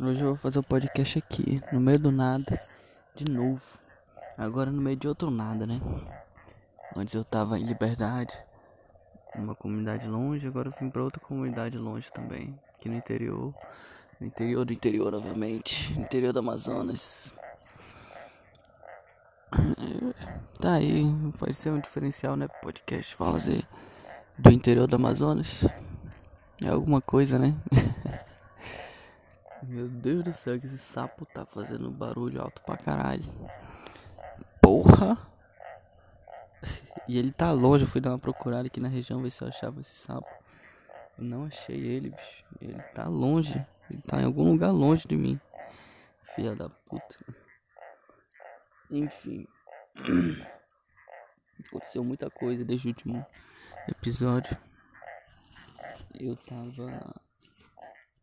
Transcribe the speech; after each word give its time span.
Hoje 0.00 0.20
eu 0.20 0.26
vou 0.28 0.36
fazer 0.36 0.58
o 0.58 0.60
um 0.60 0.62
podcast 0.62 1.18
aqui, 1.18 1.60
no 1.72 1.80
meio 1.80 1.98
do 1.98 2.12
nada, 2.12 2.62
de 3.16 3.28
novo. 3.28 3.60
Agora 4.36 4.70
no 4.70 4.80
meio 4.80 4.96
de 4.96 5.08
outro 5.08 5.28
nada, 5.28 5.66
né? 5.66 5.80
Antes 6.94 7.14
eu 7.14 7.24
tava 7.24 7.58
em 7.58 7.64
Liberdade, 7.64 8.38
numa 9.34 9.56
comunidade 9.56 10.06
longe, 10.06 10.46
agora 10.46 10.68
eu 10.68 10.74
vim 10.78 10.88
pra 10.88 11.02
outra 11.02 11.20
comunidade 11.20 11.76
longe 11.76 12.08
também, 12.12 12.56
aqui 12.72 12.88
no 12.88 12.94
interior. 12.94 13.52
No 14.20 14.26
interior 14.28 14.64
do 14.64 14.72
interior 14.72 15.10
novamente, 15.10 15.92
interior 15.98 16.32
do 16.32 16.38
Amazonas. 16.38 17.32
Tá 20.60 20.74
aí, 20.74 21.02
pode 21.40 21.54
ser 21.54 21.70
um 21.70 21.80
diferencial, 21.80 22.36
né? 22.36 22.46
Podcast 22.62 23.16
assim, 23.34 23.62
do 24.38 24.52
interior 24.52 24.86
do 24.86 24.94
Amazonas. 24.94 25.64
É 26.62 26.68
alguma 26.68 27.00
coisa, 27.00 27.36
né? 27.36 27.52
Meu 29.62 29.88
Deus 29.88 30.24
do 30.24 30.32
céu, 30.32 30.58
que 30.60 30.66
esse 30.66 30.78
sapo 30.78 31.26
tá 31.26 31.44
fazendo 31.44 31.90
barulho 31.90 32.40
alto 32.40 32.62
pra 32.62 32.76
caralho. 32.76 33.24
Porra! 34.62 35.18
E 37.08 37.18
ele 37.18 37.32
tá 37.32 37.50
longe, 37.50 37.84
eu 37.84 37.88
fui 37.88 38.00
dar 38.00 38.10
uma 38.10 38.18
procurada 38.18 38.66
aqui 38.66 38.80
na 38.80 38.88
região 38.88 39.22
ver 39.22 39.30
se 39.30 39.42
eu 39.42 39.48
achava 39.48 39.80
esse 39.80 39.96
sapo. 39.96 40.28
Eu 41.16 41.24
não 41.24 41.46
achei 41.46 41.76
ele, 41.76 42.10
bicho. 42.10 42.44
Ele 42.60 42.80
tá 42.94 43.08
longe. 43.08 43.58
Ele 43.90 44.02
tá 44.02 44.20
em 44.20 44.24
algum 44.24 44.44
lugar 44.44 44.70
longe 44.70 45.08
de 45.08 45.16
mim. 45.16 45.40
Filha 46.34 46.54
da 46.54 46.68
puta. 46.68 47.18
Enfim. 48.90 49.46
Aconteceu 51.66 52.04
muita 52.04 52.30
coisa 52.30 52.64
desde 52.64 52.86
o 52.86 52.90
último 52.90 53.26
episódio. 53.88 54.56
Eu 56.14 56.36
tava 56.36 57.14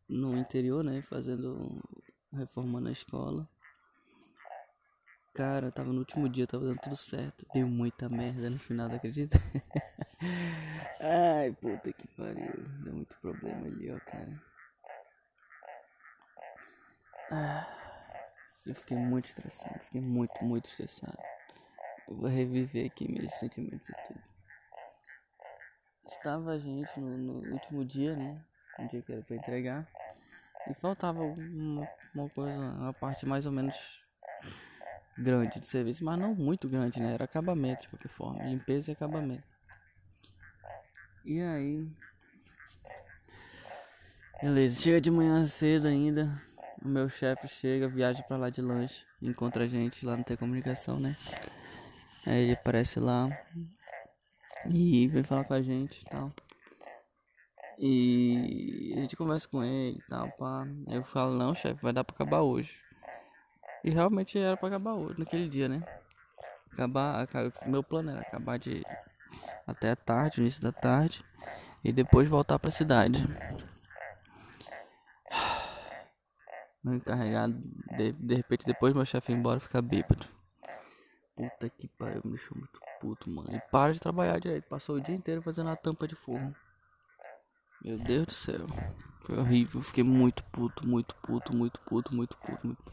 no 0.07 0.37
interior, 0.37 0.83
né? 0.83 1.01
Fazendo 1.01 1.81
reforma 2.31 2.79
na 2.79 2.91
escola. 2.91 3.47
Cara, 5.33 5.69
tava 5.69 5.91
no 5.91 5.99
último 5.99 6.29
dia, 6.29 6.47
tava 6.47 6.63
dando 6.63 6.79
tudo 6.79 6.95
certo. 6.95 7.45
Deu 7.53 7.67
muita 7.67 8.07
merda 8.07 8.49
no 8.49 8.57
final, 8.57 8.89
acredita? 8.89 9.37
Ai, 11.01 11.51
puta 11.51 11.91
que 11.91 12.07
pariu. 12.15 12.53
Deu 12.83 12.93
muito 12.93 13.17
problema 13.19 13.65
ali, 13.67 13.91
ó, 13.91 13.99
cara. 13.99 14.41
Ah, 17.29 17.67
eu 18.65 18.73
fiquei 18.75 18.95
muito 18.95 19.25
estressado. 19.25 19.77
Fiquei 19.83 19.99
muito, 19.99 20.41
muito 20.41 20.69
estressado. 20.69 21.17
Eu 22.07 22.15
vou 22.15 22.29
reviver 22.29 22.85
aqui 22.85 23.11
meus 23.11 23.33
sentimentos 23.33 23.89
e 23.89 23.93
tudo. 24.07 24.23
Estava 26.07 26.51
a 26.51 26.59
gente 26.59 26.97
no, 26.97 27.17
no 27.17 27.51
último 27.51 27.83
dia, 27.83 28.15
né? 28.15 28.41
Um 28.79 28.87
dia 28.87 29.01
que 29.01 29.11
era 29.11 29.21
pra 29.21 29.35
entregar. 29.35 29.85
E 30.69 30.73
faltava 30.73 31.21
uma, 31.21 31.87
uma 32.13 32.29
coisa, 32.29 32.57
uma 32.57 32.93
parte 32.93 33.25
mais 33.25 33.45
ou 33.45 33.51
menos 33.51 33.75
grande 35.17 35.59
de 35.59 35.67
serviço, 35.67 36.03
mas 36.03 36.19
não 36.19 36.35
muito 36.35 36.67
grande, 36.67 36.99
né? 36.99 37.13
Era 37.13 37.25
acabamento 37.25 37.83
de 37.83 37.89
qualquer 37.89 38.09
forma, 38.09 38.43
limpeza 38.43 38.91
e 38.91 38.93
acabamento. 38.93 39.43
E 41.23 41.41
aí. 41.41 41.87
Beleza, 44.41 44.81
chega 44.81 45.01
de 45.01 45.09
manhã 45.09 45.45
cedo 45.45 45.87
ainda. 45.87 46.41
O 46.83 46.87
meu 46.87 47.09
chefe 47.09 47.47
chega, 47.47 47.87
viaja 47.87 48.21
pra 48.23 48.37
lá 48.37 48.49
de 48.49 48.61
lanche, 48.61 49.05
encontra 49.21 49.63
a 49.63 49.67
gente 49.67 50.05
lá 50.05 50.15
no 50.15 50.23
T 50.23 50.37
Comunicação, 50.37 50.99
né? 50.99 51.15
Aí 52.27 52.43
ele 52.43 52.53
aparece 52.53 52.99
lá 52.99 53.27
e 54.69 55.07
vem 55.07 55.23
falar 55.23 55.45
com 55.45 55.53
a 55.53 55.61
gente 55.61 56.01
e 56.01 56.05
tal. 56.05 56.31
E 57.77 58.93
a 58.95 59.01
gente 59.01 59.15
conversa 59.15 59.47
com 59.47 59.63
ele 59.63 59.97
e 59.97 60.01
tal, 60.03 60.29
pá. 60.31 60.65
Aí 60.87 60.95
eu 60.95 61.03
falo, 61.03 61.35
não, 61.35 61.53
chefe, 61.53 61.81
vai 61.81 61.91
dar 61.91 62.03
pra 62.03 62.15
acabar 62.15 62.41
hoje. 62.41 62.77
E 63.83 63.89
realmente 63.89 64.37
era 64.37 64.57
pra 64.57 64.67
acabar 64.67 64.93
hoje, 64.95 65.19
naquele 65.19 65.47
dia, 65.47 65.67
né? 65.67 65.83
Acabar, 66.73 67.27
meu 67.65 67.83
plano 67.83 68.11
era 68.11 68.21
acabar 68.21 68.57
de 68.57 68.83
até 69.67 69.91
a 69.91 69.95
tarde, 69.95 70.41
início 70.41 70.61
da 70.61 70.71
tarde, 70.71 71.23
e 71.83 71.91
depois 71.91 72.27
voltar 72.27 72.59
pra 72.59 72.71
cidade. 72.71 73.23
Meu 76.83 76.95
encarregado, 76.95 77.57
de, 77.97 78.11
de 78.11 78.35
repente, 78.35 78.65
depois 78.65 78.93
meu 78.93 79.05
chefe 79.05 79.31
ir 79.31 79.35
embora, 79.35 79.59
ficar 79.59 79.81
bêbado. 79.81 80.25
Puta 81.35 81.69
que 81.69 81.87
pariu, 81.87 82.21
me 82.23 82.31
deixou 82.31 82.57
muito 82.57 82.79
puto, 82.99 83.29
mano. 83.29 83.49
E 83.53 83.59
para 83.71 83.93
de 83.93 83.99
trabalhar 83.99 84.39
direito, 84.39 84.67
passou 84.69 84.95
o 84.95 85.01
dia 85.01 85.15
inteiro 85.15 85.41
fazendo 85.41 85.69
a 85.69 85.75
tampa 85.75 86.07
de 86.07 86.15
forno. 86.15 86.55
Meu 87.85 87.99
Deus 87.99 88.25
do 88.25 88.31
céu. 88.31 88.65
Foi 89.21 89.37
horrível. 89.37 89.79
Fiquei 89.79 90.03
muito 90.03 90.43
puto, 90.45 90.87
muito 90.87 91.13
puto, 91.17 91.55
muito 91.55 91.79
puto, 91.81 92.15
muito 92.15 92.35
puto, 92.37 92.65
muito. 92.65 92.83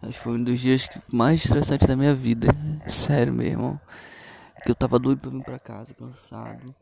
Acho 0.00 0.12
que 0.12 0.18
foi 0.18 0.32
um 0.32 0.42
dos 0.42 0.58
dias 0.58 0.88
mais 1.12 1.44
estressantes 1.44 1.86
da 1.86 1.94
minha 1.94 2.14
vida. 2.14 2.48
Sério 2.86 3.34
mesmo. 3.34 3.78
Que 4.64 4.70
eu 4.70 4.74
tava 4.74 4.98
doido 4.98 5.20
pra 5.20 5.30
vir 5.30 5.44
pra 5.44 5.58
casa, 5.58 5.92
cansado. 5.92 6.74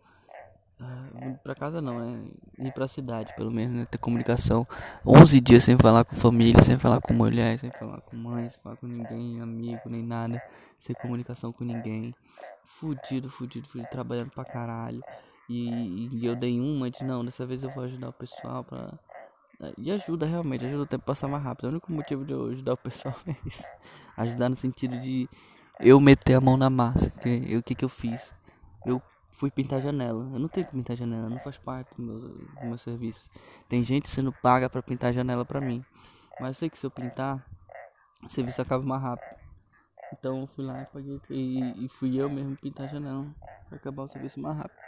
Vir 1.20 1.36
pra 1.42 1.56
casa 1.56 1.82
não, 1.82 1.98
né? 1.98 2.28
Ir 2.60 2.72
pra 2.72 2.86
cidade, 2.86 3.34
pelo 3.34 3.50
menos, 3.50 3.74
né? 3.74 3.84
Ter 3.86 3.98
comunicação. 3.98 4.64
11 5.04 5.40
dias 5.40 5.64
sem 5.64 5.76
falar 5.76 6.04
com 6.04 6.14
família, 6.14 6.62
sem 6.62 6.78
falar 6.78 7.00
com 7.00 7.12
mulher, 7.12 7.58
sem 7.58 7.72
falar 7.72 8.00
com 8.02 8.16
mãe, 8.16 8.48
sem 8.48 8.62
falar 8.62 8.76
com 8.76 8.86
ninguém, 8.86 9.40
amigo, 9.40 9.82
nem 9.86 10.04
nada. 10.04 10.40
Sem 10.78 10.94
comunicação 10.94 11.52
com 11.52 11.64
ninguém. 11.64 12.14
Fudido, 12.64 13.28
fudido, 13.28 13.68
fudido, 13.68 13.90
trabalhando 13.90 14.30
pra 14.30 14.44
caralho. 14.44 15.02
E, 15.48 16.08
e 16.12 16.26
eu 16.26 16.36
dei 16.36 16.60
uma 16.60 16.90
de 16.90 17.02
não, 17.04 17.24
dessa 17.24 17.46
vez 17.46 17.64
eu 17.64 17.70
vou 17.70 17.84
ajudar 17.84 18.10
o 18.10 18.12
pessoal 18.12 18.62
pra. 18.62 18.98
E 19.76 19.90
ajuda 19.90 20.24
realmente, 20.24 20.64
ajuda 20.64 20.82
o 20.82 20.86
tempo 20.86 21.02
a 21.02 21.06
passar 21.06 21.26
mais 21.26 21.42
rápido. 21.42 21.64
O 21.64 21.68
único 21.70 21.92
motivo 21.92 22.24
de 22.24 22.32
eu 22.32 22.46
ajudar 22.46 22.74
o 22.74 22.76
pessoal 22.76 23.14
é 23.26 23.34
isso. 23.44 23.64
Ajudar 24.16 24.48
no 24.48 24.56
sentido 24.56 25.00
de 25.00 25.28
eu 25.80 25.98
meter 26.00 26.34
a 26.34 26.40
mão 26.40 26.56
na 26.56 26.70
massa. 26.70 27.10
Que, 27.18 27.56
o 27.56 27.62
que 27.62 27.74
que 27.74 27.84
eu 27.84 27.88
fiz? 27.88 28.32
Eu 28.84 29.02
fui 29.30 29.50
pintar 29.50 29.80
janela. 29.80 30.28
Eu 30.32 30.38
não 30.38 30.48
tenho 30.48 30.66
que 30.66 30.72
pintar 30.72 30.96
janela, 30.96 31.28
não 31.28 31.38
faz 31.38 31.56
parte 31.56 31.94
do 31.96 32.02
meu, 32.02 32.18
do 32.20 32.66
meu 32.66 32.78
serviço. 32.78 33.28
Tem 33.68 33.82
gente 33.82 34.08
sendo 34.08 34.32
paga 34.32 34.68
para 34.68 34.82
pintar 34.82 35.12
janela 35.12 35.44
pra 35.44 35.60
mim. 35.60 35.84
Mas 36.38 36.48
eu 36.48 36.54
sei 36.54 36.70
que 36.70 36.78
se 36.78 36.86
eu 36.86 36.90
pintar, 36.90 37.44
o 38.22 38.30
serviço 38.30 38.62
acaba 38.62 38.84
mais 38.84 39.02
rápido. 39.02 39.47
Então 40.12 40.46
fui 40.46 40.64
lá 40.64 40.82
e 40.82 40.86
paguei 40.86 41.20
e, 41.30 41.84
e 41.84 41.88
fui 41.88 42.16
eu 42.16 42.28
mesmo 42.30 42.56
pintar 42.56 42.86
a 42.86 42.88
janela 42.88 43.26
pra 43.68 43.76
acabar 43.76 44.04
o 44.04 44.08
serviço 44.08 44.40
mais 44.40 44.56
rápido. 44.56 44.78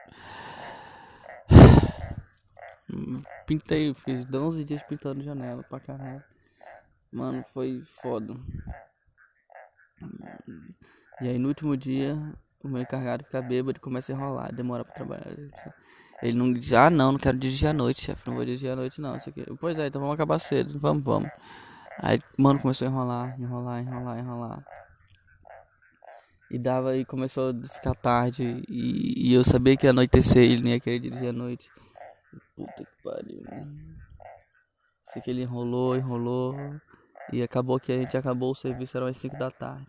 Pintei, 3.46 3.92
fiz 3.94 4.26
11 4.32 4.64
dias 4.64 4.82
pintando 4.82 5.22
janela 5.22 5.62
pra 5.62 5.78
caralho. 5.80 6.22
Mano, 7.12 7.42
foi 7.42 7.82
foda. 7.84 8.34
E 11.20 11.28
aí 11.28 11.38
no 11.38 11.48
último 11.48 11.76
dia, 11.76 12.16
o 12.62 12.68
meu 12.68 12.80
encarregado 12.82 13.24
fica 13.24 13.42
bêbado 13.42 13.78
e 13.78 13.80
começa 13.80 14.12
a 14.12 14.14
enrolar, 14.14 14.54
demora 14.54 14.84
pra 14.84 14.94
trabalhar. 14.94 15.26
Ele 16.22 16.36
não 16.36 16.52
diz, 16.52 16.72
ah 16.72 16.90
não, 16.90 17.12
não 17.12 17.18
quero 17.18 17.38
dirigir 17.38 17.68
à 17.68 17.72
noite, 17.72 18.02
chefe, 18.02 18.26
não 18.28 18.36
vou 18.36 18.44
dirigir 18.44 18.70
à 18.70 18.76
noite 18.76 19.00
não, 19.00 19.16
isso 19.16 19.28
aqui. 19.28 19.44
Pois 19.58 19.78
é, 19.78 19.86
então 19.86 20.00
vamos 20.00 20.14
acabar 20.14 20.38
cedo, 20.38 20.78
vamos, 20.78 21.04
vamos. 21.04 21.30
Aí, 21.98 22.20
mano, 22.38 22.60
começou 22.60 22.86
a 22.86 22.90
enrolar, 22.90 23.40
enrolar, 23.40 23.82
enrolar, 23.82 24.18
enrolar. 24.18 24.64
E 26.50 26.58
dava 26.58 26.96
e 26.96 27.04
começou 27.04 27.50
a 27.50 27.68
ficar 27.68 27.94
tarde. 27.94 28.64
E, 28.68 29.30
e 29.30 29.34
eu 29.34 29.44
sabia 29.44 29.76
que 29.76 29.86
ia 29.86 29.90
anoitecer 29.90 30.42
ele 30.42 30.62
nem 30.62 30.72
ia 30.74 30.80
querer 30.80 30.98
dirigir 30.98 31.28
à 31.28 31.32
noite. 31.32 31.70
Puta 32.56 32.84
que 32.84 33.02
pariu, 33.02 33.42
mano. 33.48 33.96
Sei 35.04 35.22
que 35.22 35.30
ele 35.30 35.42
enrolou, 35.42 35.96
enrolou. 35.96 36.56
E 37.32 37.42
acabou 37.42 37.78
que 37.78 37.92
a 37.92 37.98
gente 37.98 38.16
acabou 38.16 38.50
o 38.50 38.54
serviço, 38.54 38.96
era 38.96 39.06
umas 39.06 39.16
5 39.16 39.36
da 39.36 39.50
tarde. 39.50 39.86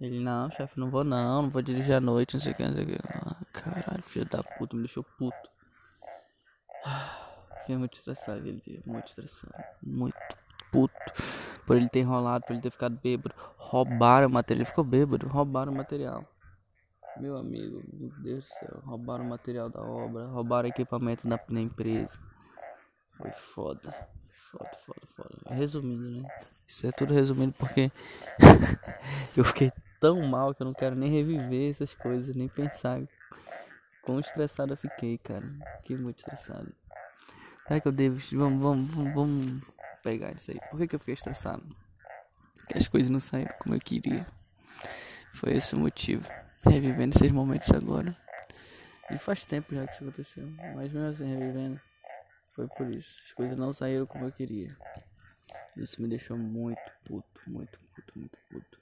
Ele, 0.00 0.20
não, 0.20 0.50
chefe, 0.50 0.78
não 0.78 0.90
vou 0.90 1.04
não, 1.04 1.42
não 1.42 1.48
vou 1.48 1.62
dirigir 1.62 1.94
à 1.94 2.00
noite, 2.00 2.34
não 2.34 2.40
sei 2.40 2.52
o 2.52 2.56
que, 2.56 2.62
não 2.64 2.72
sei 2.72 2.84
o 2.84 2.86
que. 2.86 2.98
Ah, 3.08 3.36
caralho, 3.52 4.02
filho 4.02 4.28
da 4.28 4.42
puta, 4.42 4.76
me 4.76 4.82
deixou 4.82 5.02
puto. 5.02 5.50
Fiquei 7.60 7.76
muito 7.78 7.94
estressado 7.94 8.40
aquele 8.40 8.60
dia, 8.60 8.82
muito 8.84 9.06
estressado. 9.06 9.64
Muito 9.82 10.14
puto 10.74 10.94
por 11.64 11.76
ele 11.76 11.88
ter 11.88 12.00
enrolado, 12.00 12.44
por 12.44 12.52
ele 12.52 12.62
ter 12.62 12.70
ficado 12.70 12.98
bêbado. 13.00 13.34
Roubaram 13.56 14.26
o 14.26 14.30
material, 14.30 14.58
ele 14.58 14.64
ficou 14.64 14.84
bêbado, 14.84 15.28
roubaram 15.28 15.72
o 15.72 15.76
material. 15.76 16.28
Meu 17.16 17.36
amigo, 17.36 17.80
meu 17.92 18.10
Deus 18.18 18.44
do 18.44 18.48
céu, 18.48 18.82
roubaram 18.84 19.24
o 19.24 19.28
material 19.28 19.70
da 19.70 19.80
obra, 19.80 20.26
roubaram 20.26 20.68
equipamento 20.68 21.28
da, 21.28 21.36
da 21.36 21.60
empresa. 21.60 22.18
Foi 23.16 23.30
foda, 23.30 23.94
foda, 24.32 24.70
foda, 24.78 25.06
foda. 25.16 25.54
Resumindo, 25.54 26.22
né? 26.22 26.28
Isso 26.66 26.86
é 26.86 26.90
tudo 26.90 27.14
resumindo 27.14 27.54
porque 27.56 27.90
eu 29.36 29.44
fiquei 29.44 29.70
tão 30.00 30.20
mal 30.22 30.52
que 30.52 30.62
eu 30.62 30.66
não 30.66 30.74
quero 30.74 30.96
nem 30.96 31.08
reviver 31.08 31.70
essas 31.70 31.94
coisas, 31.94 32.34
nem 32.34 32.48
pensar 32.48 33.00
quão 34.02 34.18
estressado 34.18 34.72
eu 34.72 34.76
fiquei, 34.76 35.16
cara. 35.18 35.46
Fiquei 35.78 35.96
muito 35.96 36.18
estressado. 36.18 36.74
Será 37.68 37.80
que 37.80 37.86
eu 37.86 37.92
devo. 37.92 38.18
Vamos, 38.36 38.60
vamos, 38.60 38.94
vamos, 38.94 39.12
vamos 39.14 39.73
pegar 40.04 40.32
isso 40.36 40.50
aí. 40.50 40.60
Por 40.70 40.78
que, 40.78 40.86
que 40.86 40.94
eu 40.94 41.00
fiquei 41.00 41.14
estressado? 41.14 41.66
Porque 42.54 42.78
as 42.78 42.86
coisas 42.86 43.10
não 43.10 43.18
saíram 43.18 43.52
como 43.58 43.74
eu 43.74 43.80
queria. 43.80 44.24
Foi 45.32 45.54
esse 45.54 45.74
o 45.74 45.78
motivo 45.78 46.28
revivendo 46.64 47.16
esses 47.16 47.32
momentos 47.32 47.72
agora. 47.72 48.14
E 49.10 49.18
faz 49.18 49.44
tempo 49.44 49.74
já 49.74 49.86
que 49.86 49.92
isso 49.92 50.04
aconteceu, 50.04 50.46
mas 50.74 50.92
mesmo 50.92 51.08
assim 51.08 51.26
revivendo, 51.26 51.80
foi 52.54 52.68
por 52.68 52.88
isso. 52.88 53.22
As 53.26 53.32
coisas 53.32 53.56
não 53.58 53.72
saíram 53.72 54.06
como 54.06 54.24
eu 54.24 54.32
queria. 54.32 54.76
Isso 55.76 56.00
me 56.00 56.08
deixou 56.08 56.38
muito 56.38 56.80
puto, 57.04 57.40
muito 57.46 57.78
puto, 57.78 58.18
muito 58.18 58.38
puto. 58.48 58.80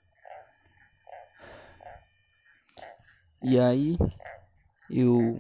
E 3.43 3.59
aí, 3.59 3.97
eu. 4.89 5.39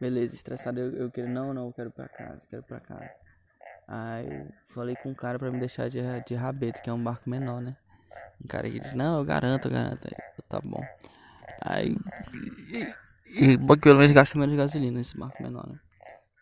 Beleza, 0.00 0.34
estressado, 0.34 0.80
eu, 0.80 0.96
eu 0.96 1.10
quero. 1.10 1.28
Não, 1.28 1.52
não, 1.52 1.66
eu 1.66 1.72
quero 1.72 1.90
ir 1.90 1.92
pra 1.92 2.08
casa, 2.08 2.46
quero 2.48 2.62
ir 2.62 2.66
pra 2.66 2.80
casa. 2.80 3.10
Aí 3.92 4.28
eu 4.28 4.46
falei 4.68 4.94
com 4.94 5.10
um 5.10 5.14
cara 5.14 5.36
pra 5.36 5.50
me 5.50 5.58
deixar 5.58 5.88
de, 5.88 5.98
de 6.24 6.34
rabeta, 6.36 6.80
que 6.80 6.88
é 6.88 6.92
um 6.92 7.02
barco 7.02 7.28
menor, 7.28 7.60
né? 7.60 7.76
Um 8.42 8.46
cara 8.46 8.70
que 8.70 8.78
disse, 8.78 8.96
não, 8.96 9.18
eu 9.18 9.24
garanto, 9.24 9.66
eu 9.66 9.72
garanto. 9.72 10.06
Aí, 10.06 10.16
eu, 10.38 10.44
tá 10.48 10.60
bom. 10.60 10.80
Aí. 11.60 11.96
E, 13.26 13.54
e, 13.54 13.58
pelo 13.58 13.98
menos 13.98 14.12
gasta 14.12 14.38
menos 14.38 14.54
gasolina 14.54 14.98
nesse 14.98 15.18
barco 15.18 15.42
menor, 15.42 15.68
né? 15.68 15.76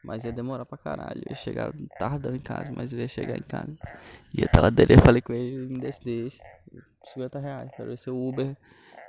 Mas 0.04 0.24
ia 0.24 0.32
demorar 0.32 0.66
pra 0.66 0.76
caralho. 0.76 1.22
Eu 1.24 1.30
ia 1.30 1.36
chegar 1.36 1.72
tardão 1.98 2.34
em 2.34 2.40
casa, 2.40 2.70
mas 2.70 2.92
eu 2.92 3.00
ia 3.00 3.08
chegar 3.08 3.38
em 3.38 3.42
casa. 3.42 3.74
Ia 4.34 4.44
até 4.44 4.60
lá 4.60 4.68
dele, 4.68 4.94
eu 4.94 5.00
falei 5.00 5.22
com 5.22 5.32
ele, 5.32 5.68
me 5.68 5.80
deixa, 5.80 6.00
deixa. 6.04 6.42
50 7.14 7.38
reais. 7.38 7.70
Quero 7.74 7.88
ver 7.88 7.96
se 7.96 8.10
o 8.10 8.28
Uber 8.28 8.54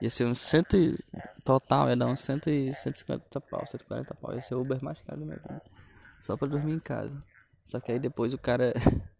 ia 0.02 0.10
ser 0.10 0.24
uns 0.24 0.40
cento 0.40 0.78
total, 1.44 1.90
ia 1.90 1.96
dar 1.98 2.08
uns 2.08 2.22
cento 2.22 2.50
e 2.50 2.72
150 2.72 3.42
pau, 3.42 3.66
140 3.68 4.16
pau. 4.16 4.34
Ia 4.34 4.42
ser 4.42 4.56
o 4.56 4.62
Uber 4.62 4.82
mais 4.82 5.02
caro 5.02 5.20
do 5.20 5.26
meu. 5.26 5.38
Só 6.22 6.38
pra 6.38 6.48
dormir 6.48 6.74
em 6.74 6.80
casa. 6.80 7.14
Só 7.70 7.80
que 7.80 7.92
aí 7.92 8.00
depois 8.00 8.34
o 8.34 8.38
cara. 8.38 8.74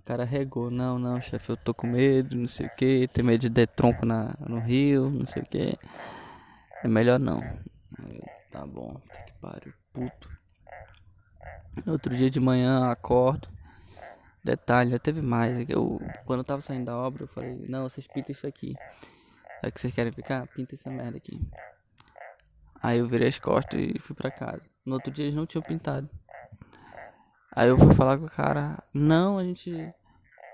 O 0.00 0.02
cara 0.10 0.24
regou, 0.24 0.72
não, 0.72 0.98
não, 0.98 1.20
chefe, 1.20 1.50
eu 1.50 1.56
tô 1.56 1.72
com 1.72 1.86
medo, 1.86 2.34
não 2.34 2.48
sei 2.48 2.66
o 2.66 2.70
que, 2.70 3.06
tem 3.12 3.22
medo 3.22 3.42
de 3.42 3.48
der 3.48 3.68
tronco 3.68 4.04
na, 4.04 4.34
no 4.40 4.58
rio, 4.58 5.08
não 5.08 5.24
sei 5.24 5.42
o 5.42 5.46
que. 5.46 5.78
É 6.82 6.88
melhor 6.88 7.20
não. 7.20 7.38
tá 8.50 8.66
bom, 8.66 8.94
tá 8.94 9.22
que 9.22 9.32
pariu, 9.34 9.72
puto. 9.92 10.28
Outro 11.86 12.16
dia 12.16 12.28
de 12.28 12.40
manhã 12.40 12.90
acordo. 12.90 13.48
Detalhe, 14.42 14.90
já 14.90 14.98
teve 14.98 15.22
mais. 15.22 15.68
Eu, 15.68 16.00
quando 16.24 16.40
eu 16.40 16.44
tava 16.44 16.62
saindo 16.62 16.86
da 16.86 16.96
obra, 16.96 17.24
eu 17.24 17.28
falei, 17.28 17.64
não, 17.68 17.88
vocês 17.88 18.08
pintam 18.08 18.32
isso 18.32 18.48
aqui. 18.48 18.74
É 19.62 19.70
que 19.70 19.80
vocês 19.80 19.94
querem 19.94 20.10
ficar? 20.10 20.44
Pinta 20.48 20.74
essa 20.74 20.90
merda 20.90 21.18
aqui. 21.18 21.40
Aí 22.82 22.98
eu 22.98 23.06
virei 23.06 23.28
as 23.28 23.38
costas 23.38 23.78
e 23.78 23.98
fui 24.00 24.16
pra 24.16 24.30
casa. 24.30 24.62
No 24.84 24.94
outro 24.94 25.12
dia 25.12 25.26
eles 25.26 25.36
não 25.36 25.46
tinham 25.46 25.62
pintado. 25.62 26.10
Aí 27.52 27.68
eu 27.68 27.78
fui 27.78 27.94
falar 27.94 28.16
com 28.18 28.26
o 28.26 28.30
cara, 28.30 28.82
não, 28.94 29.38
a 29.38 29.44
gente. 29.44 29.92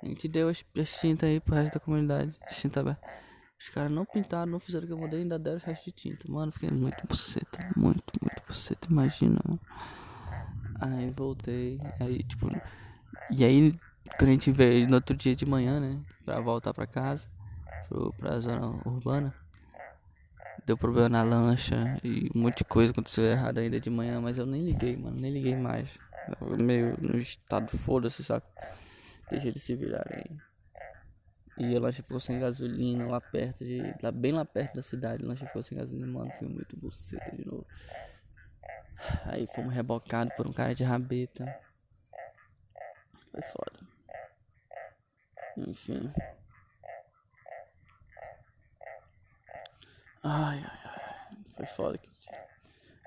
A 0.03 0.07
gente 0.07 0.29
deu 0.29 0.49
as, 0.49 0.65
as 0.79 1.01
tintas 1.01 1.29
aí 1.29 1.41
pro 1.41 1.55
resto 1.55 1.75
da 1.75 1.81
comunidade. 1.81 2.39
Tinta 2.51 2.81
aberta. 2.81 3.07
Os 3.59 3.69
caras 3.71 3.91
não 3.91 4.05
pintaram, 4.05 4.53
não 4.53 4.61
fizeram 4.61 4.85
o 4.85 4.87
que 4.87 4.93
eu 4.93 4.99
mandei, 4.99 5.21
ainda 5.21 5.39
deram 5.39 5.59
o 5.59 5.61
resto 5.61 5.87
de 5.87 5.93
tinta. 5.93 6.31
Mano, 6.31 6.53
fiquei 6.53 6.71
muito 6.71 7.07
buceta. 7.07 7.59
Muito, 7.77 8.13
muito 8.21 8.43
buceta, 8.47 8.89
imagina, 8.91 9.41
mano. 9.47 9.61
Aí 10.81 11.11
voltei, 11.17 11.81
aí 11.99 12.23
tipo. 12.23 12.49
E 13.31 13.45
aí, 13.45 13.75
quando 14.19 14.29
a 14.29 14.33
gente 14.33 14.53
veio 14.53 14.87
no 14.89 14.97
outro 14.97 15.17
dia 15.17 15.35
de 15.35 15.47
manhã, 15.47 15.81
né? 15.81 16.01
Pra 16.25 16.39
voltar 16.41 16.75
pra 16.75 16.87
casa, 16.87 17.27
pro, 17.89 18.13
pra 18.13 18.39
zona 18.41 18.67
urbana. 18.85 19.35
Deu 20.67 20.77
problema 20.77 21.09
na 21.09 21.23
lancha 21.23 21.99
e 22.03 22.31
um 22.35 22.41
monte 22.41 22.59
de 22.59 22.65
coisa 22.65 22.93
aconteceu 22.93 23.25
errado 23.25 23.59
ainda 23.59 23.81
de 23.81 23.89
manhã, 23.89 24.21
mas 24.21 24.37
eu 24.37 24.45
nem 24.45 24.65
liguei, 24.65 24.97
mano, 24.97 25.17
nem 25.17 25.33
liguei 25.33 25.57
mais. 25.57 25.89
Meio 26.59 26.97
no 27.01 27.19
estado 27.19 27.77
foda-se, 27.77 28.25
saca? 28.25 28.47
Deixa 29.31 29.49
eles 29.49 29.63
se 29.63 29.75
virarem. 29.75 30.41
E 31.59 31.75
a 31.75 31.81
lancha 31.81 32.03
ficou 32.03 32.21
sem 32.21 32.39
gasolina 32.39 33.07
lá 33.07 33.21
perto 33.21 33.65
de. 33.65 33.81
Lá, 34.03 34.13
bem 34.13 34.33
lá 34.33 34.45
perto 34.45 34.75
da 34.75 34.83
cidade, 34.83 35.25
a 35.25 35.27
lancha 35.27 35.47
ficou 35.47 35.63
sem 35.63 35.79
gasolina, 35.79 36.07
mano. 36.07 36.31
Foi 36.39 36.49
muito 36.49 36.77
buceta 36.77 37.35
de 37.35 37.47
novo. 37.47 37.67
Aí 39.25 39.47
fomos 39.55 39.75
rebocados 39.75 40.35
por 40.35 40.47
um 40.47 40.53
cara 40.53 40.75
de 40.75 40.85
rabeta. 40.85 41.45
Foi 43.31 43.43
foda. 43.43 43.87
Enfim. 45.57 46.13
Ai, 50.23 50.59
ai, 50.59 50.81
ai. 50.85 51.37
Foi 51.57 51.67
foda. 51.67 52.01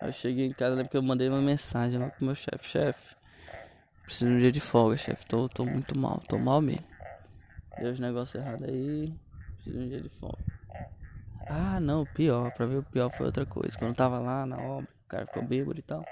Aí 0.01 0.09
eu 0.09 0.13
cheguei 0.13 0.45
em 0.45 0.51
casa, 0.51 0.75
lembro 0.75 0.89
que 0.89 0.97
eu 0.97 1.03
mandei 1.03 1.27
uma 1.29 1.41
mensagem 1.41 1.99
lá 1.99 2.09
pro 2.09 2.25
meu 2.25 2.35
chefe. 2.35 2.67
Chefe, 2.67 3.15
preciso 4.03 4.31
de 4.31 4.35
um 4.37 4.39
dia 4.39 4.51
de 4.51 4.61
folga, 4.61 4.97
chefe. 4.97 5.25
Tô, 5.25 5.49
tô 5.49 5.65
muito 5.65 5.97
mal, 5.97 6.21
tô 6.27 6.37
mal 6.37 6.61
mesmo. 6.61 6.85
Deu 7.77 7.91
os 7.91 7.99
negócios 7.99 8.41
errados 8.41 8.67
aí. 8.67 9.13
Preciso 9.55 9.77
de 9.77 9.85
um 9.85 9.89
dia 9.89 10.01
de 10.01 10.09
folga. 10.09 10.43
Ah, 11.47 11.79
não, 11.79 12.05
pior. 12.05 12.51
Pra 12.51 12.65
ver 12.65 12.77
o 12.77 12.83
pior 12.83 13.09
foi 13.11 13.25
outra 13.25 13.45
coisa. 13.45 13.77
Quando 13.77 13.91
eu 13.91 13.95
tava 13.95 14.19
lá 14.19 14.45
na 14.45 14.57
obra 14.57 14.89
o 15.05 15.09
cara 15.09 15.25
ficou 15.25 15.43
bêbado 15.43 15.79
e 15.79 15.81
tal. 15.81 16.05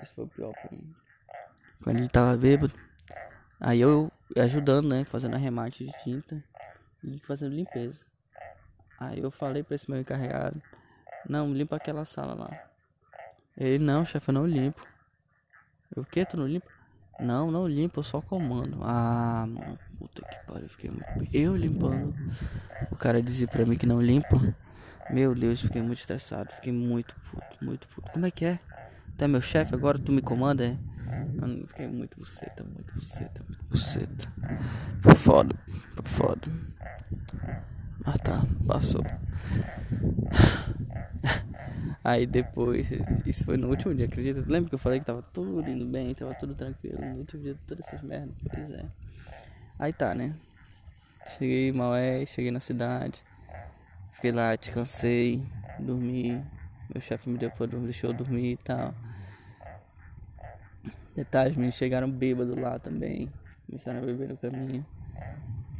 Esse 0.00 0.12
foi 0.12 0.24
o 0.24 0.28
pior 0.28 0.52
pra 0.52 0.70
mim. 0.70 0.94
Quando 1.82 1.98
ele 1.98 2.08
tava 2.08 2.36
bêbado, 2.36 2.72
aí 3.58 3.80
eu 3.80 4.12
ajudando, 4.36 4.88
né? 4.88 5.04
Fazendo 5.04 5.34
arremate 5.34 5.84
de 5.84 5.92
tinta 6.04 6.42
e 7.02 7.18
fazendo 7.20 7.54
limpeza. 7.54 8.04
Aí 8.98 9.18
eu 9.18 9.30
falei 9.30 9.62
pra 9.62 9.74
esse 9.74 9.90
meu 9.90 10.00
encarregado: 10.00 10.62
Não, 11.28 11.52
limpa 11.52 11.76
aquela 11.76 12.04
sala 12.04 12.34
lá. 12.34 12.69
Ele: 13.60 13.84
Não, 13.84 14.04
chefe, 14.04 14.30
eu 14.30 14.34
não 14.34 14.46
limpo. 14.46 14.84
Eu: 15.94 16.02
O 16.02 16.06
que? 16.06 16.24
Tu 16.24 16.36
não 16.36 16.46
limpa? 16.46 16.70
Não, 17.20 17.50
não 17.50 17.68
limpo, 17.68 18.00
eu 18.00 18.02
só 18.02 18.22
comando. 18.22 18.78
Ah, 18.82 19.44
mano, 19.46 19.78
puta 19.98 20.22
que 20.22 20.46
pariu, 20.46 20.68
fiquei 20.70 20.90
muito. 20.90 21.06
Eu 21.30 21.54
limpando. 21.54 22.14
O 22.90 22.96
cara 22.96 23.20
dizia 23.20 23.46
pra 23.46 23.66
mim 23.66 23.76
que 23.76 23.84
não 23.84 24.00
limpa. 24.00 24.56
Meu 25.10 25.34
Deus, 25.34 25.60
fiquei 25.60 25.82
muito 25.82 25.98
estressado, 25.98 26.54
fiquei 26.54 26.72
muito 26.72 27.14
puto, 27.30 27.64
muito 27.64 27.86
puto. 27.88 28.10
Como 28.12 28.24
é 28.24 28.30
que 28.30 28.46
é? 28.46 28.58
Tu 29.18 29.24
é 29.24 29.28
meu 29.28 29.42
chefe 29.42 29.74
agora, 29.74 29.98
tu 29.98 30.12
me 30.12 30.22
comanda, 30.22 30.64
é? 30.64 30.78
Mano, 31.34 31.66
fiquei 31.66 31.86
muito 31.86 32.18
buceta, 32.18 32.64
muito 32.64 32.94
buceta, 32.94 33.44
muito 33.46 33.62
buceta. 33.64 34.28
Foi 35.02 35.14
foda, 35.14 35.54
foi 35.94 36.04
foda. 36.06 36.48
Mas 38.06 38.16
tá, 38.18 38.40
passou. 38.66 39.04
Aí 42.02 42.26
depois, 42.26 42.88
isso 43.26 43.44
foi 43.44 43.58
no 43.58 43.68
último 43.68 43.94
dia, 43.94 44.06
acredita? 44.06 44.42
Lembra 44.46 44.70
que 44.70 44.74
eu 44.74 44.78
falei 44.78 45.00
que 45.00 45.06
tava 45.06 45.22
tudo 45.22 45.68
indo 45.70 45.84
bem, 45.84 46.14
tava 46.14 46.34
tudo 46.34 46.54
tranquilo. 46.54 46.98
No 46.98 47.18
último 47.18 47.42
dia, 47.42 47.56
todas 47.66 47.86
essas 47.86 48.00
merdas, 48.02 48.34
pois 48.52 48.70
é. 48.70 48.84
Aí 49.78 49.92
tá, 49.92 50.14
né? 50.14 50.34
Cheguei 51.38 51.68
em 51.68 51.72
Maué, 51.72 52.24
cheguei 52.24 52.50
na 52.50 52.60
cidade. 52.60 53.22
Fiquei 54.12 54.32
lá, 54.32 54.56
descansei, 54.56 55.42
dormi. 55.78 56.42
Meu 56.92 57.00
chefe 57.00 57.28
me 57.28 57.38
deu 57.38 57.50
pra 57.50 57.66
dormir, 57.66 57.86
deixou 57.86 58.10
eu 58.10 58.14
dormir 58.16 58.52
e 58.52 58.56
tal. 58.56 58.94
Detalhes, 61.14 61.56
me 61.56 61.70
chegaram 61.70 62.10
bêbados 62.10 62.56
lá 62.56 62.78
também. 62.78 63.30
Começaram 63.66 63.98
a 63.98 64.02
beber 64.02 64.28
no 64.28 64.36
caminho. 64.38 64.84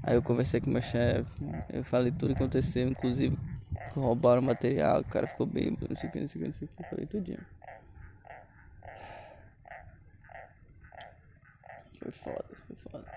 Aí 0.02 0.14
eu 0.14 0.22
conversei 0.22 0.60
com 0.60 0.70
meu 0.70 0.80
chefe, 0.80 1.30
eu 1.70 1.84
falei 1.84 2.10
tudo 2.10 2.34
que 2.34 2.42
aconteceu, 2.42 2.88
inclusive 2.88 3.36
roubaram 3.98 4.42
material, 4.42 5.00
o 5.00 5.04
cara 5.04 5.26
ficou 5.26 5.46
bêbado, 5.46 5.86
não 5.88 5.96
sei 5.96 6.08
o 6.08 6.12
que, 6.12 6.20
não 6.20 6.28
sei 6.28 6.40
o 6.40 6.44
que, 6.44 6.48
não 6.48 6.56
sei 6.56 6.68
o 6.68 6.76
que, 6.76 6.90
falei 6.90 7.06
tudinho. 7.06 7.46
Foi 11.98 12.12
foda, 12.12 12.44
foi 12.66 12.76
foda. 12.76 13.10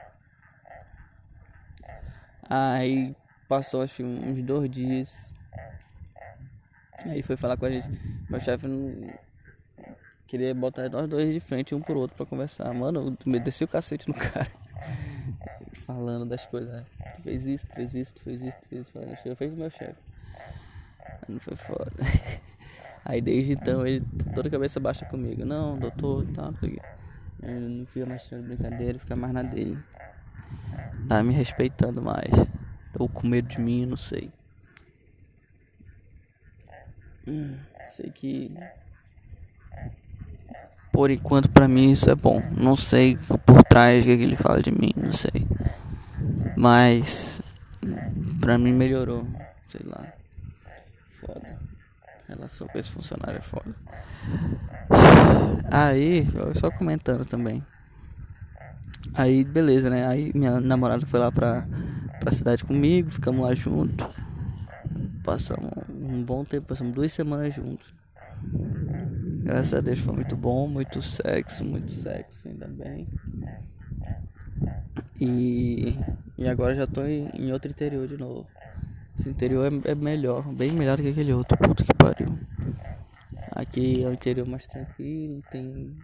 Aí 2.50 3.16
Passou 3.54 3.84
acho 3.84 4.04
uns 4.04 4.42
dois 4.42 4.68
dias. 4.68 5.16
Aí 7.06 7.22
foi 7.22 7.38
falar 7.38 7.56
com 7.56 7.68
a 7.68 7.70
gente. 7.70 7.88
Meu 8.28 8.40
chefe 8.40 8.66
não 8.66 9.14
queria 10.26 10.56
botar 10.56 10.90
nós 10.90 11.08
dois 11.08 11.32
de 11.32 11.40
frente 11.40 11.76
um 11.76 11.80
pro 11.80 12.00
outro 12.00 12.18
pra 12.18 12.26
conversar. 12.26 12.74
Mano, 12.74 13.16
eu 13.26 13.40
desci 13.40 13.64
o 13.64 13.68
cacete 13.68 14.08
no 14.08 14.16
cara. 14.18 14.50
Falando 15.86 16.26
das 16.26 16.46
coisas. 16.48 16.72
Né? 16.72 16.84
Tu 17.16 17.22
fez 17.22 17.46
isso, 17.46 17.68
tu 17.68 17.76
fez 17.76 17.94
isso, 17.94 18.14
tu 18.16 18.22
fez 18.22 18.42
isso, 18.42 18.58
tu 18.58 18.70
fez 18.70 19.12
isso. 19.12 19.28
Eu 19.28 19.36
fez 19.36 19.54
o 19.54 19.58
meu 19.58 19.70
chefe. 19.70 20.13
Não 21.28 21.40
foi 21.40 21.56
foda. 21.56 21.92
Aí 23.06 23.22
desde 23.22 23.54
então 23.54 23.86
ele 23.86 24.06
toda 24.34 24.50
cabeça 24.50 24.80
baixa 24.80 25.06
comigo. 25.06 25.46
Não, 25.46 25.78
doutor, 25.78 26.26
tá, 26.28 26.44
não 26.44 26.58
Ele 27.42 27.80
não 27.80 27.86
fica 27.86 28.06
mais 28.06 28.24
tirando 28.24 28.48
brincadeira, 28.48 29.00
fica 29.00 29.16
mais 29.16 29.34
na 29.34 29.44
dele. 29.44 29.78
Tá 31.08 31.22
me 31.22 31.34
respeitando 31.34 32.02
mais. 32.02 32.32
Ou 32.98 33.10
com 33.10 33.28
medo 33.28 33.48
de 33.48 33.60
mim, 33.60 33.86
não 33.86 33.98
sei. 33.98 34.32
Hum, 37.28 37.58
sei 37.90 38.10
que. 38.12 38.56
Por 40.92 41.10
enquanto, 41.10 41.50
pra 41.50 41.68
mim, 41.68 41.92
isso 41.92 42.10
é 42.10 42.16
bom. 42.16 42.42
Não 42.56 42.76
sei 42.76 43.18
por 43.46 43.64
trás 43.64 44.04
o 44.04 44.08
que, 44.08 44.12
ele 44.12 44.36
fala 44.36 44.62
de 44.62 44.72
mim, 44.72 44.94
não 44.96 45.12
sei. 45.12 45.46
Mas. 46.56 47.42
Pra 48.40 48.58
mim, 48.58 48.72
melhorou. 48.72 49.26
Sei 49.70 49.82
lá. 49.86 50.23
Foda. 51.26 51.60
A 52.30 52.34
relação 52.34 52.68
com 52.68 52.78
esse 52.78 52.92
funcionário 52.92 53.38
é 53.38 53.42
foda. 53.42 53.76
Aí, 55.72 56.26
só 56.56 56.72
comentando 56.72 57.26
também. 57.26 57.64
Aí, 59.14 59.44
beleza, 59.44 59.90
né? 59.90 60.08
Aí 60.08 60.32
minha 60.34 60.60
namorada 60.60 61.06
foi 61.06 61.20
lá 61.20 61.32
pra 61.32 61.68
pra 62.24 62.32
cidade 62.32 62.64
comigo, 62.64 63.12
ficamos 63.12 63.44
lá 63.44 63.54
juntos. 63.54 64.08
Passamos 65.24 65.72
um 65.90 66.24
bom 66.24 66.46
tempo, 66.46 66.68
passamos 66.68 66.94
duas 66.94 67.12
semanas 67.12 67.54
juntos. 67.54 67.94
Graças 69.44 69.74
a 69.74 69.82
Deus 69.82 70.00
foi 70.00 70.16
muito 70.16 70.38
bom, 70.38 70.68
muito 70.68 71.02
sexo, 71.02 71.66
muito 71.66 71.92
sexo, 71.92 72.48
ainda 72.48 72.68
bem. 72.68 73.08
E, 75.20 75.98
e 76.38 76.48
agora 76.48 76.76
já 76.76 76.88
tô 76.88 77.04
em, 77.06 77.30
em 77.34 77.52
outro 77.52 77.70
interior 77.70 78.08
de 78.08 78.18
novo. 78.18 78.48
Esse 79.18 79.30
interior 79.30 79.72
é, 79.72 79.92
é, 79.92 79.96
melhor, 79.96 80.44
bem 80.54 80.72
melhor 80.72 81.00
que 81.00 81.10
aquele 81.10 81.34
outro. 81.34 81.58
Puta 81.58 81.84
que 81.84 81.94
pariu. 81.94 82.28
Aqui 83.52 84.04
é 84.04 84.08
o 84.08 84.14
interior 84.14 84.48
mais 84.48 84.66
tranquilo, 84.66 85.42
tem, 85.52 85.96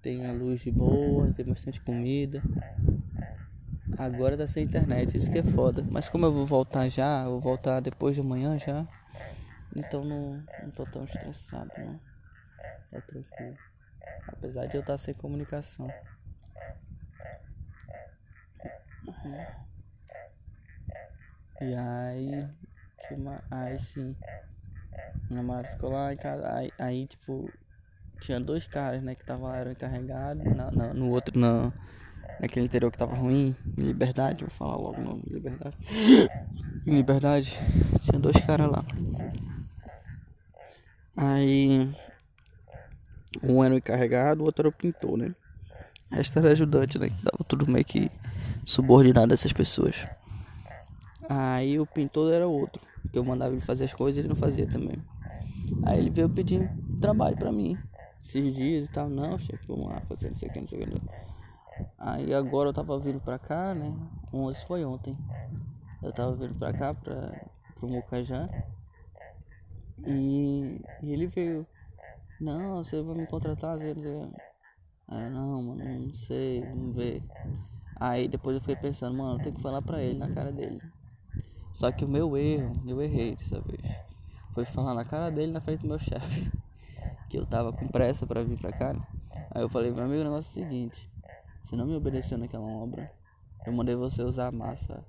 tem 0.00 0.26
a 0.26 0.32
luz 0.32 0.64
boa, 0.68 1.30
tem 1.32 1.44
bastante 1.44 1.80
comida. 1.80 2.42
Agora 3.98 4.36
tá 4.36 4.46
sem 4.48 4.64
internet, 4.64 5.16
isso 5.16 5.30
que 5.30 5.38
é 5.38 5.42
foda. 5.42 5.86
Mas 5.90 6.08
como 6.08 6.26
eu 6.26 6.32
vou 6.32 6.46
voltar 6.46 6.88
já, 6.88 7.24
eu 7.24 7.32
vou 7.32 7.40
voltar 7.40 7.80
depois 7.80 8.14
de 8.14 8.20
amanhã 8.20 8.58
já. 8.58 8.86
Então 9.74 10.04
não, 10.04 10.42
não 10.62 10.70
tô 10.70 10.86
tão 10.86 11.04
estressado, 11.04 11.70
não. 11.76 12.00
É 12.92 13.00
tranquilo. 13.00 13.58
Apesar 14.28 14.66
de 14.66 14.76
eu 14.76 14.80
estar 14.80 14.96
sem 14.96 15.14
comunicação. 15.14 15.86
Uhum. 19.06 19.65
E 21.60 21.74
aí, 21.74 22.46
uma, 23.10 23.42
aí 23.50 23.78
sim, 23.80 24.14
minha 25.28 25.42
namorada 25.42 25.68
ficou 25.68 25.90
lá 25.90 26.12
em 26.12 26.16
casa, 26.16 26.52
aí, 26.54 26.70
aí 26.78 27.06
tipo, 27.06 27.52
tinha 28.20 28.38
dois 28.38 28.66
caras, 28.66 29.02
né, 29.02 29.14
que 29.14 29.22
estavam 29.22 29.52
eram 29.54 29.72
encarregados, 29.72 30.44
na, 30.44 30.70
na, 30.70 30.92
no 30.92 31.10
outro, 31.10 31.38
na, 31.38 31.72
naquele 32.38 32.66
interior 32.66 32.90
que 32.90 32.98
tava 32.98 33.14
ruim, 33.14 33.56
em 33.76 33.82
Liberdade, 33.82 34.44
vou 34.44 34.50
falar 34.50 34.76
logo 34.76 35.00
o 35.00 35.04
nome, 35.04 35.22
Liberdade. 35.30 35.76
Em 36.86 36.92
Liberdade, 36.96 37.58
tinha 38.02 38.20
dois 38.20 38.36
caras 38.44 38.70
lá. 38.70 38.84
Aí, 41.16 41.90
um 43.42 43.64
era 43.64 43.74
o 43.74 43.78
encarregado, 43.78 44.42
o 44.42 44.46
outro 44.46 44.62
era 44.62 44.68
o 44.68 44.72
pintor, 44.72 45.16
né. 45.16 45.34
O 46.12 46.16
resto 46.16 46.38
era 46.38 46.52
ajudante, 46.52 46.98
né, 46.98 47.08
que 47.08 47.22
tava 47.22 47.42
tudo 47.48 47.66
meio 47.66 47.84
que 47.84 48.10
subordinado 48.64 49.32
a 49.32 49.34
essas 49.34 49.52
pessoas. 49.52 50.06
Aí 51.28 51.78
o 51.78 51.86
pintor 51.86 52.32
era 52.32 52.46
outro, 52.46 52.82
que 53.12 53.18
eu 53.18 53.24
mandava 53.24 53.52
ele 53.52 53.60
fazer 53.60 53.84
as 53.84 53.94
coisas 53.94 54.16
e 54.16 54.20
ele 54.20 54.28
não 54.28 54.36
fazia 54.36 54.66
também. 54.66 54.96
Aí 55.84 55.98
ele 55.98 56.10
veio 56.10 56.28
pedindo 56.28 56.68
trabalho 57.00 57.36
pra 57.36 57.50
mim, 57.52 57.76
esses 58.22 58.54
dias 58.54 58.86
e 58.86 58.90
tal. 58.90 59.08
Não, 59.08 59.38
chefe, 59.38 59.66
vamos 59.66 59.88
lá 59.88 60.00
fazer 60.02 60.30
não 60.30 60.38
sei 60.38 60.48
o 60.48 60.52
que, 60.52 60.60
não 60.60 60.68
sei 60.68 60.82
o 60.82 60.86
que. 60.86 61.00
Aí 61.98 62.32
agora 62.34 62.68
eu 62.68 62.72
tava 62.72 62.98
vindo 62.98 63.20
pra 63.20 63.38
cá, 63.38 63.74
né? 63.74 63.92
Isso 64.52 64.66
foi 64.66 64.84
ontem. 64.84 65.16
Eu 66.02 66.12
tava 66.12 66.34
vindo 66.34 66.54
pra 66.54 66.72
cá, 66.72 66.94
pra, 66.94 67.34
pro 67.74 67.88
Mocajá. 67.88 68.48
E, 70.06 70.80
e 71.02 71.12
ele 71.12 71.26
veio. 71.26 71.66
Não, 72.40 72.84
você 72.84 73.00
vai 73.02 73.16
me 73.16 73.26
contratar, 73.26 73.78
não 73.78 74.02
sei 74.02 74.30
Aí, 75.08 75.30
não, 75.30 75.62
mano, 75.62 75.84
não 75.84 76.14
sei, 76.14 76.60
vamos 76.60 76.94
ver. 76.94 77.22
Aí 77.98 78.28
depois 78.28 78.56
eu 78.56 78.62
fui 78.62 78.76
pensando, 78.76 79.16
mano, 79.16 79.40
tem 79.40 79.52
que 79.52 79.60
falar 79.60 79.80
pra 79.80 80.02
ele 80.02 80.18
na 80.18 80.28
cara 80.28 80.52
dele. 80.52 80.82
Só 81.76 81.92
que 81.92 82.06
o 82.06 82.08
meu 82.08 82.38
erro, 82.38 82.74
eu 82.86 83.02
errei 83.02 83.36
dessa 83.36 83.60
vez. 83.60 83.82
Foi 84.54 84.64
falar 84.64 84.94
na 84.94 85.04
cara 85.04 85.30
dele 85.30 85.52
na 85.52 85.60
frente 85.60 85.82
do 85.82 85.88
meu 85.88 85.98
chefe. 85.98 86.50
Que 87.28 87.38
eu 87.38 87.44
tava 87.44 87.72
com 87.72 87.88
pressa 87.88 88.24
pra 88.24 88.42
vir 88.42 88.56
pra 88.56 88.70
cá. 88.72 88.94
Né? 88.94 89.02
Aí 89.50 89.60
eu 89.60 89.68
falei, 89.68 89.90
meu 89.90 90.04
amigo, 90.04 90.20
o 90.20 90.24
negócio 90.24 90.60
é 90.60 90.62
o 90.62 90.64
seguinte. 90.64 91.10
Você 91.60 91.74
não 91.74 91.84
me 91.84 91.94
obedeceu 91.96 92.38
naquela 92.38 92.64
obra. 92.64 93.10
Eu 93.66 93.72
mandei 93.72 93.96
você 93.96 94.22
usar 94.22 94.52
massa 94.52 95.04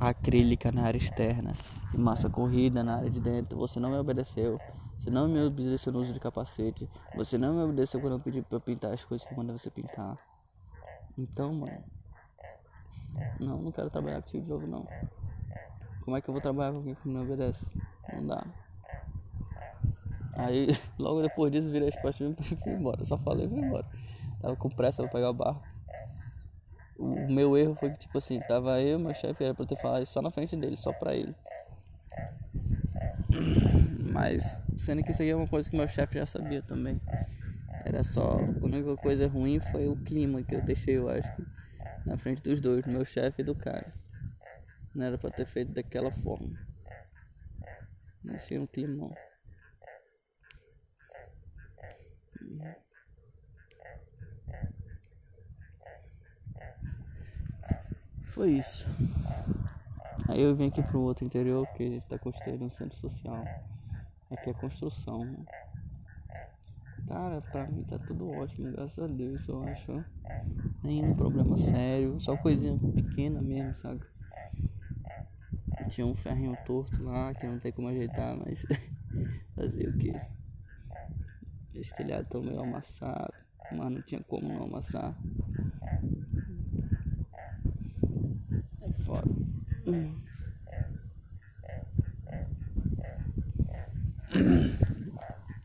acrílica 0.00 0.72
na 0.72 0.84
área 0.84 0.96
externa 0.96 1.52
e 1.94 1.98
massa 1.98 2.30
corrida 2.30 2.82
na 2.82 2.96
área 2.96 3.10
de 3.10 3.20
dentro. 3.20 3.58
Você 3.58 3.78
não 3.78 3.90
me 3.90 3.98
obedeceu. 3.98 4.58
Você 4.98 5.10
não 5.10 5.28
me 5.28 5.38
obedeceu 5.42 5.92
no 5.92 6.00
uso 6.00 6.14
de 6.14 6.18
capacete. 6.18 6.88
Você 7.14 7.36
não 7.36 7.54
me 7.54 7.62
obedeceu 7.62 8.00
quando 8.00 8.14
eu 8.14 8.20
pedi 8.20 8.40
pra 8.40 8.56
eu 8.56 8.60
pintar 8.60 8.94
as 8.94 9.04
coisas 9.04 9.24
que 9.26 9.32
eu 9.32 9.36
mandei 9.36 9.56
você 9.56 9.70
pintar. 9.70 10.16
Então, 11.16 11.54
mano. 11.54 11.84
Não, 13.38 13.58
não 13.60 13.70
quero 13.70 13.90
trabalhar 13.90 14.22
contigo 14.22 14.44
de 14.44 14.50
novo, 14.50 14.66
não. 14.66 14.88
Como 16.10 16.18
é 16.18 16.20
que 16.20 16.28
eu 16.28 16.34
vou 16.34 16.40
trabalhar 16.40 16.72
com 16.72 16.78
alguém 16.78 16.96
que 16.96 17.08
não 17.08 17.22
obedece? 17.22 17.64
Não 18.12 18.26
dá. 18.26 18.44
Aí, 20.34 20.66
logo 20.98 21.22
depois 21.22 21.52
disso, 21.52 21.70
virei 21.70 21.86
as 21.86 21.94
costas 21.94 22.36
e 22.50 22.56
fui 22.58 22.72
embora. 22.72 23.04
Só 23.04 23.16
falei 23.16 23.46
e 23.46 23.48
fui 23.48 23.60
embora. 23.60 23.86
Tava 24.42 24.56
com 24.56 24.68
pressa 24.68 25.04
pra 25.04 25.12
pegar 25.12 25.30
o 25.30 25.34
barco. 25.34 25.64
O 26.98 27.32
meu 27.32 27.56
erro 27.56 27.76
foi 27.76 27.90
que, 27.90 27.98
tipo 27.98 28.18
assim, 28.18 28.40
tava 28.40 28.82
eu 28.82 28.98
e 28.98 29.00
meu 29.00 29.14
chefe, 29.14 29.44
era 29.44 29.54
pra 29.54 29.62
eu 29.62 29.68
ter 29.68 29.76
falado 29.76 30.04
só 30.04 30.20
na 30.20 30.32
frente 30.32 30.56
dele, 30.56 30.76
só 30.76 30.92
pra 30.92 31.14
ele. 31.14 31.32
Mas, 34.12 34.60
sendo 34.76 35.04
que 35.04 35.12
isso 35.12 35.22
aí 35.22 35.30
é 35.30 35.36
uma 35.36 35.46
coisa 35.46 35.70
que 35.70 35.76
meu 35.76 35.86
chefe 35.86 36.18
já 36.18 36.26
sabia 36.26 36.60
também. 36.60 37.00
Era 37.84 38.02
só, 38.02 38.32
a 38.32 38.64
única 38.64 38.96
coisa 38.96 39.28
ruim 39.28 39.60
foi 39.60 39.86
o 39.86 39.94
clima 39.94 40.42
que 40.42 40.56
eu 40.56 40.60
deixei, 40.60 40.98
eu 40.98 41.08
acho, 41.08 41.30
na 42.04 42.18
frente 42.18 42.42
dos 42.42 42.60
dois, 42.60 42.84
do 42.84 42.90
meu 42.90 43.04
chefe 43.04 43.42
e 43.42 43.44
do 43.44 43.54
cara. 43.54 43.99
Não 44.94 45.04
era 45.04 45.16
pra 45.16 45.30
ter 45.30 45.46
feito 45.46 45.72
daquela 45.72 46.10
forma. 46.10 46.58
Deixei 48.22 48.58
um 48.58 48.66
climão. 48.66 49.14
Foi 58.28 58.52
isso. 58.52 58.86
Aí 60.28 60.40
eu 60.40 60.54
vim 60.54 60.68
aqui 60.68 60.82
pro 60.82 61.00
outro 61.00 61.24
interior 61.24 61.66
que 61.74 61.82
a 61.82 61.88
gente 61.88 62.06
tá 62.06 62.18
construindo 62.18 62.64
um 62.64 62.70
centro 62.70 62.96
social. 62.96 63.44
Aqui 64.30 64.50
é 64.50 64.54
construção. 64.54 65.24
Né? 65.24 65.44
Cara, 67.08 67.40
pra 67.40 67.66
mim 67.66 67.82
tá 67.82 67.98
tudo 67.98 68.30
ótimo, 68.30 68.70
graças 68.70 68.98
a 68.98 69.06
Deus, 69.08 69.46
eu 69.48 69.64
acho. 69.64 70.04
Nenhum 70.84 71.14
problema 71.16 71.58
sério, 71.58 72.20
só 72.20 72.36
coisinha 72.36 72.78
pequena 72.94 73.42
mesmo, 73.42 73.74
sabe? 73.74 74.00
Tinha 75.88 76.06
um 76.06 76.14
ferrinho 76.14 76.56
torto 76.64 77.02
lá 77.02 77.34
que 77.34 77.46
não 77.46 77.58
tem 77.58 77.72
como 77.72 77.88
ajeitar, 77.88 78.36
mas 78.36 78.64
fazer 79.56 79.88
o 79.88 79.98
que? 79.98 80.12
Esse 81.74 81.94
telhado 81.94 82.26
tá 82.28 82.38
meio 82.38 82.60
amassado, 82.60 83.34
mas 83.72 83.90
não 83.90 84.02
tinha 84.02 84.22
como 84.22 84.48
não 84.48 84.64
amassar. 84.64 85.16
É 88.82 89.02
foda. 89.02 89.30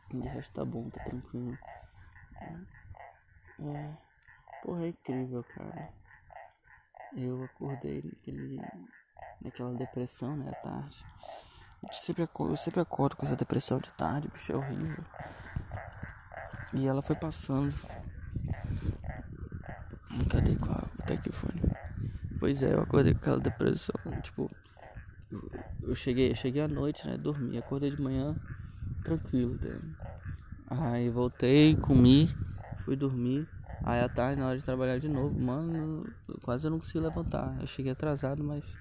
De 0.09 0.27
resto 0.29 0.53
tá 0.53 0.65
bom, 0.65 0.89
tá 0.89 1.03
tranquilo. 1.03 1.57
É. 3.59 4.05
Porra, 4.63 4.85
é 4.85 4.89
incrível, 4.89 5.43
cara. 5.43 5.89
Eu 7.15 7.43
acordei 7.43 8.01
naquele, 8.03 8.59
naquela 9.45 9.73
depressão, 9.73 10.35
né, 10.35 10.49
à 10.49 10.55
tarde. 10.55 11.05
Eu 11.83 11.93
sempre, 11.93 12.23
acordo, 12.23 12.53
eu 12.53 12.57
sempre 12.57 12.79
acordo 12.81 13.15
com 13.15 13.25
essa 13.25 13.35
depressão 13.35 13.79
de 13.79 13.89
tarde, 13.91 14.27
bicho, 14.27 14.51
é 14.51 14.55
horrível. 14.55 15.03
E 16.73 16.87
ela 16.87 17.01
foi 17.01 17.15
passando. 17.15 17.73
Cadê 20.29 20.55
qual? 20.55 20.83
Até 20.99 21.17
que. 21.17 21.29
Pois 22.39 22.63
é, 22.63 22.73
eu 22.73 22.81
acordei 22.81 23.13
com 23.13 23.19
aquela 23.19 23.39
depressão. 23.39 23.95
Tipo, 24.21 24.49
eu 25.83 25.95
cheguei, 25.95 26.31
eu 26.31 26.35
cheguei 26.35 26.61
à 26.61 26.67
noite, 26.67 27.05
né? 27.07 27.17
Dormi, 27.17 27.57
acordei 27.57 27.91
de 27.91 28.01
manhã 28.01 28.35
tranquilo. 29.03 29.57
Né? 29.61 29.79
Aí 30.69 31.09
voltei, 31.09 31.75
comi, 31.75 32.29
fui 32.83 32.95
dormir. 32.95 33.47
Aí 33.83 34.01
à 34.01 34.09
tarde, 34.09 34.39
na 34.39 34.47
hora 34.47 34.57
de 34.57 34.65
trabalhar 34.65 34.99
de 34.99 35.07
novo, 35.07 35.39
mano, 35.39 36.11
quase 36.41 36.65
eu 36.65 36.71
não 36.71 36.79
consegui 36.79 36.99
levantar. 36.99 37.55
Eu 37.61 37.67
cheguei 37.67 37.91
atrasado, 37.91 38.43
mas. 38.43 38.77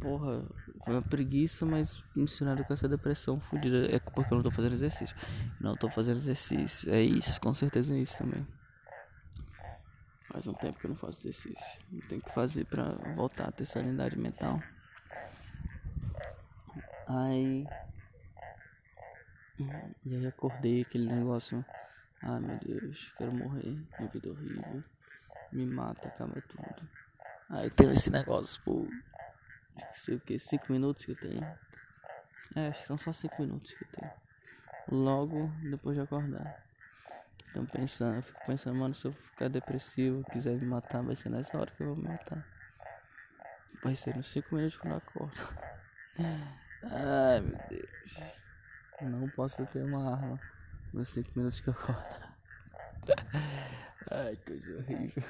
Porra, 0.00 0.44
foi 0.84 0.94
uma 0.94 1.02
preguiça, 1.02 1.66
mas 1.66 2.04
misturado 2.14 2.64
com 2.64 2.72
essa 2.72 2.88
depressão 2.88 3.40
fodida. 3.40 3.94
É 3.94 3.98
porque 3.98 4.32
eu 4.32 4.36
não 4.36 4.44
tô 4.44 4.50
fazendo 4.50 4.74
exercício. 4.74 5.16
Não 5.60 5.76
tô 5.76 5.90
fazendo 5.90 6.18
exercício. 6.18 6.92
É 6.92 7.02
isso, 7.02 7.40
com 7.40 7.52
certeza 7.52 7.94
é 7.94 7.98
isso 7.98 8.18
também. 8.18 8.46
Faz 10.28 10.46
um 10.46 10.52
tempo 10.52 10.78
que 10.78 10.86
eu 10.86 10.90
não 10.90 10.96
faço 10.96 11.20
exercício. 11.20 11.80
Tenho 12.08 12.22
que 12.22 12.30
fazer 12.30 12.64
pra 12.66 12.90
voltar 13.16 13.48
a 13.48 13.52
ter 13.52 13.64
sanidade 13.64 14.18
mental. 14.18 14.60
Aí. 17.08 17.66
E 20.04 20.14
aí 20.14 20.26
acordei 20.26 20.82
aquele 20.82 21.12
negócio. 21.12 21.64
Ai 22.22 22.40
meu 22.40 22.58
Deus, 22.58 23.12
quero 23.16 23.32
morrer. 23.32 23.76
Minha 23.98 24.10
vida 24.12 24.28
é 24.28 24.30
horrível. 24.30 24.84
Me 25.50 25.66
mata, 25.66 26.06
acaba 26.08 26.40
tudo. 26.42 26.88
Aí 27.48 27.70
tem 27.70 27.90
esse 27.90 28.10
negócio, 28.10 28.60
pô. 28.62 28.86
Sei 29.92 30.16
o 30.16 30.20
que, 30.20 30.38
5 30.38 30.72
minutos 30.72 31.04
que 31.04 31.12
eu 31.12 31.16
tenho. 31.16 31.58
É, 32.56 32.72
são 32.72 32.96
só 32.96 33.12
5 33.12 33.42
minutos 33.42 33.72
que 33.72 33.84
eu 33.84 33.88
tenho. 33.88 34.12
Logo 34.90 35.48
depois 35.62 35.96
de 35.96 36.02
acordar. 36.02 36.64
Então 37.50 37.64
pensando, 37.66 38.16
eu 38.16 38.22
fico 38.22 38.40
pensando, 38.46 38.78
mano, 38.78 38.94
se 38.94 39.06
eu 39.06 39.12
ficar 39.12 39.48
depressivo, 39.48 40.24
quiser 40.30 40.54
me 40.56 40.66
matar, 40.66 41.02
vai 41.02 41.16
ser 41.16 41.30
nessa 41.30 41.58
hora 41.58 41.70
que 41.70 41.82
eu 41.82 41.88
vou 41.88 41.96
me 41.96 42.08
matar. 42.08 42.46
Vai 43.82 43.94
ser 43.94 44.16
nos 44.16 44.26
5 44.28 44.54
minutos 44.54 44.76
quando 44.76 44.92
eu 44.92 44.98
acordo. 44.98 45.48
Ai 46.82 47.40
meu 47.40 47.58
Deus. 47.68 48.42
Não 49.00 49.28
posso 49.30 49.64
ter 49.66 49.84
uma 49.84 50.14
arma 50.14 50.40
nos 50.92 51.08
5 51.08 51.30
minutos 51.36 51.60
que 51.60 51.68
eu 51.68 51.74
acordo. 51.74 52.28
Ai, 54.10 54.36
coisa 54.36 54.76
horrível. 54.76 55.24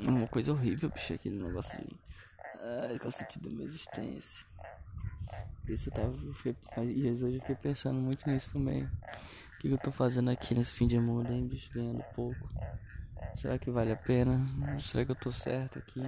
Uma 0.00 0.28
coisa 0.28 0.52
horrível, 0.52 0.90
bicho, 0.90 1.12
aquele 1.12 1.42
negócio 1.42 1.78
de. 1.78 1.96
Ai, 2.60 2.98
com 2.98 3.08
o 3.08 3.12
sentido 3.12 3.48
da 3.48 3.50
minha 3.50 3.66
existência. 3.66 4.46
Isso 5.68 5.88
eu 5.88 5.94
tava. 5.94 6.16
E 6.84 7.10
hoje 7.10 7.36
eu 7.36 7.40
fiquei 7.40 7.56
pensando 7.56 8.00
muito 8.00 8.28
nisso 8.28 8.52
também. 8.52 8.84
O 8.84 9.58
que, 9.58 9.68
que 9.68 9.74
eu 9.74 9.78
tô 9.78 9.90
fazendo 9.90 10.30
aqui 10.30 10.54
nesse 10.54 10.72
fim 10.72 10.86
de 10.86 10.98
mundo, 10.98 11.32
hein, 11.32 11.46
bicho? 11.46 11.70
Ganhando 11.74 12.02
pouco. 12.14 12.48
Será 13.34 13.58
que 13.58 13.70
vale 13.70 13.92
a 13.92 13.96
pena? 13.96 14.46
Será 14.80 15.04
que 15.04 15.10
eu 15.10 15.16
tô 15.16 15.30
certo 15.30 15.78
aqui? 15.78 16.02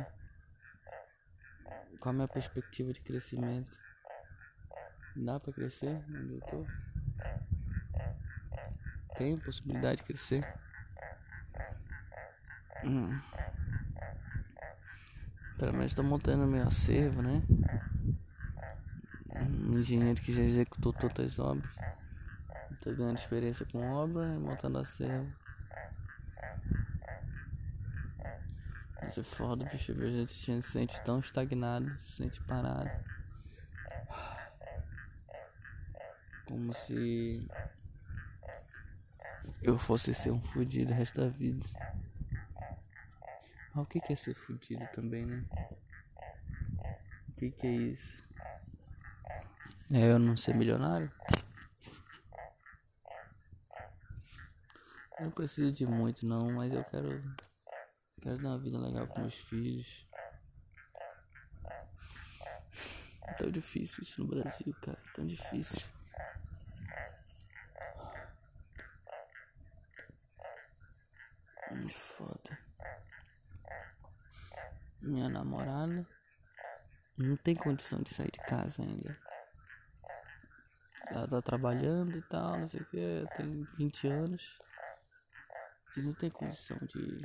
Qual 1.98 2.10
a 2.10 2.12
minha 2.14 2.28
perspectiva 2.28 2.92
de 2.92 3.00
crescimento? 3.00 3.78
Dá 5.14 5.38
pra 5.38 5.52
crescer 5.52 6.00
onde 6.08 6.34
eu 6.34 6.40
tô? 6.40 6.64
Tem 9.16 9.36
possibilidade 9.38 9.98
de 9.98 10.04
crescer? 10.04 10.42
Hum. 12.84 13.20
Pelo 15.60 15.74
menos 15.74 15.92
tô 15.92 16.02
montando 16.02 16.46
meu 16.46 16.66
acervo, 16.66 17.20
né? 17.20 17.42
Um 19.46 19.78
engenheiro 19.78 20.18
que 20.18 20.32
já 20.32 20.40
executou 20.40 20.90
todas 20.90 21.34
as 21.34 21.38
obras. 21.38 21.70
Tô 22.80 22.94
ganhando 22.94 23.18
experiência 23.18 23.66
com 23.66 23.78
obra 23.92 24.24
e 24.24 24.38
montando 24.38 24.78
acervo. 24.78 25.30
Isso 29.06 29.20
é 29.20 29.22
foda, 29.22 29.66
bicho. 29.66 29.92
A 29.92 30.10
gente 30.10 30.32
se 30.32 30.62
sente 30.62 30.98
tão 31.02 31.20
estagnado, 31.20 31.94
se 32.00 32.12
sente 32.12 32.40
parado. 32.44 32.90
Como 36.46 36.72
se 36.72 37.46
eu 39.60 39.76
fosse 39.76 40.14
ser 40.14 40.30
um 40.30 40.40
fudido 40.40 40.90
o 40.90 40.94
resto 40.94 41.20
da 41.20 41.28
vida. 41.28 41.66
Mas 43.80 43.86
o 43.86 43.88
que, 43.88 44.12
é 44.12 44.16
ser 44.16 44.34
fudido 44.34 44.86
também, 44.92 45.24
né? 45.24 45.42
O 47.28 47.32
que, 47.32 47.66
é 47.66 47.70
isso? 47.70 48.22
É 49.90 50.12
eu 50.12 50.18
não 50.18 50.36
ser 50.36 50.54
milionário? 50.54 51.10
Eu 55.18 55.24
não 55.24 55.30
preciso 55.30 55.72
de 55.72 55.86
muito 55.86 56.26
não, 56.26 56.52
mas 56.52 56.70
eu 56.74 56.84
quero 56.84 57.22
Quero 58.20 58.36
dar 58.36 58.50
uma 58.50 58.58
vida 58.58 58.76
legal 58.76 59.06
com 59.06 59.20
meus 59.20 59.34
filhos. 59.34 60.06
Tão 63.38 63.50
difícil 63.50 64.02
isso 64.02 64.20
no 64.20 64.28
Brasil, 64.28 64.74
cara. 64.82 64.98
Tão 65.14 65.26
difícil. 65.26 65.88
Foda. 71.90 72.59
Minha 75.02 75.28
namorada 75.28 76.06
não 77.16 77.36
tem 77.36 77.54
condição 77.54 78.02
de 78.02 78.10
sair 78.10 78.30
de 78.30 78.40
casa 78.40 78.82
ainda. 78.82 79.16
Ela 81.08 81.26
tá 81.26 81.42
trabalhando 81.42 82.16
e 82.16 82.22
tal, 82.22 82.58
não 82.58 82.68
sei 82.68 82.80
o 82.80 82.84
que, 82.86 83.26
tem 83.36 83.64
20 83.76 84.06
anos. 84.06 84.58
E 85.96 86.02
não 86.02 86.14
tem 86.14 86.30
condição 86.30 86.78
de 86.78 87.20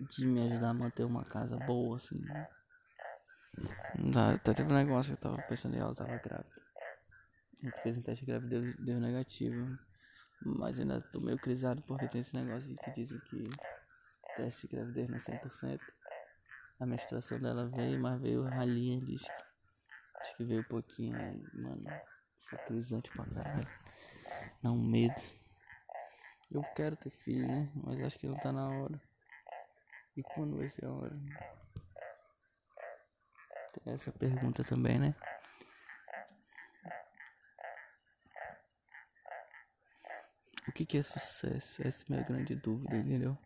de 0.00 0.26
me 0.26 0.40
ajudar 0.40 0.70
a 0.70 0.74
manter 0.74 1.04
uma 1.04 1.24
casa 1.24 1.56
boa, 1.58 1.96
assim. 1.96 2.20
Até 4.34 4.54
teve 4.54 4.72
um 4.72 4.74
negócio 4.74 5.16
que 5.16 5.24
eu 5.24 5.30
tava 5.30 5.42
pensando 5.42 5.76
em 5.76 5.80
ela 5.80 5.94
tava 5.94 6.16
grávida. 6.18 6.62
A 7.60 7.66
gente 7.66 7.82
fez 7.82 7.98
um 7.98 8.02
teste 8.02 8.24
grave 8.24 8.46
deu, 8.48 8.74
deu 8.78 9.00
negativo. 9.00 9.78
Mas 10.44 10.78
ainda 10.80 11.00
tô 11.00 11.20
meio 11.20 11.38
crisado 11.38 11.82
porque 11.82 12.08
tem 12.08 12.20
esse 12.20 12.34
negócio 12.34 12.74
que 12.74 12.90
dizem 12.90 13.20
que 13.20 13.44
teste 14.36 14.66
de 14.66 14.76
gravidez 14.76 15.08
não 15.08 15.16
é 15.16 15.18
100%. 15.18 15.80
A 16.80 16.86
menstruação 16.86 17.38
dela 17.38 17.68
veio, 17.68 18.00
mas 18.00 18.20
veio 18.20 18.42
ralinha, 18.42 19.00
diz 19.00 19.22
que, 19.22 19.44
acho 20.20 20.36
que 20.36 20.44
veio 20.44 20.60
um 20.60 20.64
pouquinho, 20.64 21.16
mano. 21.54 21.84
É 22.52 22.56
crisante 22.66 23.10
pra 23.12 23.24
caralho. 23.24 23.68
Dá 24.62 24.72
um 24.72 24.82
medo. 24.82 25.22
Eu 26.50 26.62
quero 26.74 26.96
ter 26.96 27.10
filho, 27.10 27.46
né? 27.46 27.70
Mas 27.74 28.02
acho 28.02 28.18
que 28.18 28.26
não 28.26 28.36
tá 28.36 28.52
na 28.52 28.68
hora. 28.68 29.00
E 30.16 30.22
quando 30.22 30.56
vai 30.56 30.68
ser 30.68 30.84
a 30.84 30.90
hora? 30.90 31.16
Tem 33.72 33.94
essa 33.94 34.12
pergunta 34.12 34.62
também, 34.64 34.98
né? 34.98 35.14
O 40.68 40.72
que, 40.72 40.84
que 40.84 40.98
é 40.98 41.02
sucesso? 41.02 41.86
Essa 41.86 42.02
é 42.02 42.06
a 42.06 42.10
minha 42.10 42.22
grande 42.22 42.54
dúvida, 42.54 42.96
entendeu? 42.96 43.38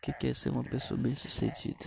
Que, 0.00 0.12
que 0.12 0.26
é 0.28 0.34
ser 0.34 0.50
uma 0.50 0.64
pessoa 0.64 1.00
bem 1.00 1.14
sucedida? 1.14 1.84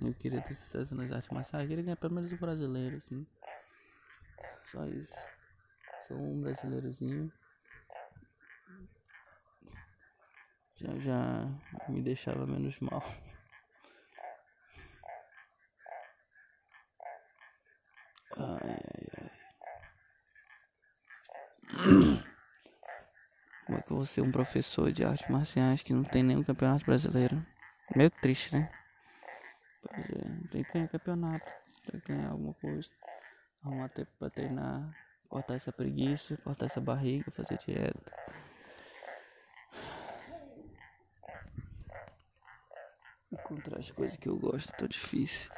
Eu 0.00 0.12
queria 0.14 0.42
ter 0.42 0.54
sucesso 0.54 0.94
nas 0.94 1.10
artes 1.10 1.30
marciais, 1.30 1.64
eu 1.64 1.68
queria 1.68 1.84
ganhar 1.84 1.96
pelo 1.96 2.14
menos 2.14 2.32
o 2.32 2.36
brasileiro, 2.36 2.96
assim. 2.96 3.26
Só 4.62 4.84
isso. 4.86 5.14
Sou 6.06 6.18
um 6.18 6.40
brasileirozinho. 6.42 7.32
já, 10.84 10.98
já 10.98 11.48
me 11.88 12.02
deixava 12.02 12.46
menos 12.46 12.78
mal. 12.80 13.02
Ai, 18.36 18.80
ai, 18.94 19.30
ai. 21.86 22.33
Como 23.66 23.78
é 23.78 23.82
que 23.82 23.90
eu 23.90 23.96
vou 23.96 24.06
ser 24.06 24.20
um 24.20 24.30
professor 24.30 24.92
de 24.92 25.04
artes 25.04 25.28
marciais 25.28 25.82
que 25.82 25.92
não 25.92 26.04
tem 26.04 26.22
nenhum 26.22 26.42
campeonato 26.42 26.84
brasileiro? 26.84 27.44
Meio 27.96 28.10
triste, 28.10 28.54
né? 28.54 28.70
Pois 29.82 30.10
é, 30.10 30.48
tem 30.50 30.64
que 30.64 30.72
ganhar 30.72 30.88
campeonato, 30.88 31.52
tem 31.90 32.00
que 32.00 32.12
ganhar 32.12 32.30
alguma 32.30 32.54
coisa. 32.54 32.88
Arrumar 33.62 33.88
tempo 33.88 34.10
pra 34.18 34.28
treinar, 34.30 34.94
cortar 35.28 35.54
essa 35.54 35.72
preguiça, 35.72 36.36
cortar 36.38 36.66
essa 36.66 36.80
barriga, 36.80 37.30
fazer 37.30 37.58
dieta. 37.58 38.12
encontrar 43.34 43.78
as 43.78 43.90
coisas 43.90 44.16
que 44.16 44.28
eu 44.28 44.38
gosto 44.38 44.72
tão 44.76 44.88
difícil. 44.88 45.50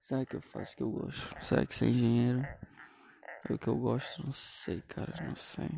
Será 0.00 0.24
que 0.24 0.36
eu 0.36 0.42
faço 0.42 0.74
o 0.74 0.76
que 0.76 0.82
eu 0.82 0.90
gosto? 0.90 1.44
Será 1.44 1.64
que 1.64 1.74
ser 1.74 1.86
engenheiro 1.86 2.46
é 3.52 3.54
o 3.54 3.58
que 3.58 3.68
eu 3.68 3.76
gosto? 3.76 4.24
Não 4.24 4.32
sei, 4.32 4.80
cara, 4.82 5.12
não 5.22 5.36
sei. 5.36 5.70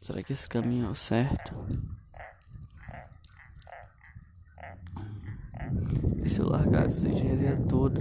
Será 0.00 0.22
que 0.22 0.32
esse 0.32 0.48
caminho 0.48 0.86
é 0.86 0.90
o 0.90 0.94
certo? 0.94 1.54
E 6.22 6.28
se 6.28 6.40
eu 6.40 6.48
largasse 6.48 7.06
essa 7.06 7.08
engenharia 7.08 7.56
toda, 7.68 8.00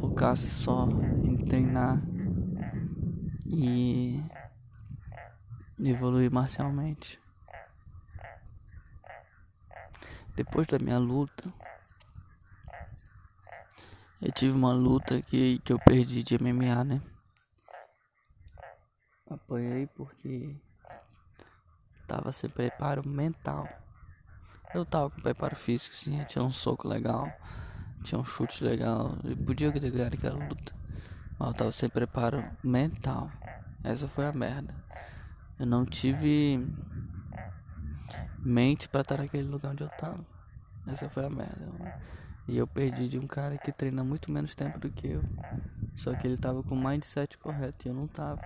focasse 0.00 0.50
só 0.50 0.88
em 1.22 1.36
treinar 1.36 2.00
e 3.46 4.22
evoluir 5.78 6.30
marcialmente. 6.32 7.20
Depois 10.34 10.66
da 10.66 10.78
minha 10.78 10.98
luta, 10.98 11.52
eu 14.20 14.30
tive 14.32 14.54
uma 14.54 14.72
luta 14.72 15.22
que, 15.22 15.58
que 15.60 15.72
eu 15.72 15.78
perdi 15.78 16.22
de 16.22 16.36
MMA, 16.38 16.84
né? 16.84 17.02
Apanhei 19.30 19.86
porque 19.86 20.54
tava 22.06 22.32
sem 22.32 22.50
preparo 22.50 23.08
mental. 23.08 23.68
Eu 24.74 24.84
tava 24.84 25.10
com 25.10 25.20
preparo 25.20 25.56
físico, 25.56 25.94
sim, 25.94 26.22
tinha 26.24 26.44
um 26.44 26.50
soco 26.50 26.86
legal, 26.86 27.32
tinha 28.02 28.20
um 28.20 28.24
chute 28.24 28.62
legal, 28.62 29.16
e 29.24 29.34
podia 29.34 29.72
ter 29.72 29.90
ganhado 29.90 30.14
aquela 30.14 30.44
luta. 30.44 30.74
Mas 31.38 31.48
eu 31.48 31.54
tava 31.54 31.72
sem 31.72 31.88
preparo 31.88 32.44
mental. 32.62 33.30
Essa 33.82 34.06
foi 34.06 34.26
a 34.26 34.32
merda. 34.32 34.74
Eu 35.58 35.66
não 35.66 35.86
tive 35.86 36.66
mente 38.38 38.88
para 38.88 39.00
estar 39.00 39.18
naquele 39.18 39.48
lugar 39.48 39.72
onde 39.72 39.82
eu 39.82 39.88
tava. 39.90 40.24
Essa 40.86 41.08
foi 41.08 41.24
a 41.24 41.30
merda. 41.30 41.68
E 42.48 42.56
eu 42.56 42.66
perdi 42.66 43.08
de 43.08 43.18
um 43.18 43.26
cara 43.26 43.56
que 43.56 43.72
treina 43.72 44.02
muito 44.02 44.30
menos 44.30 44.54
tempo 44.54 44.78
do 44.78 44.90
que 44.90 45.08
eu. 45.08 45.22
Só 45.94 46.14
que 46.14 46.26
ele 46.26 46.36
tava 46.36 46.62
com 46.62 46.74
o 46.74 46.88
mindset 46.88 47.38
correto 47.38 47.86
e 47.86 47.90
eu 47.90 47.94
não 47.94 48.06
tava. 48.06 48.40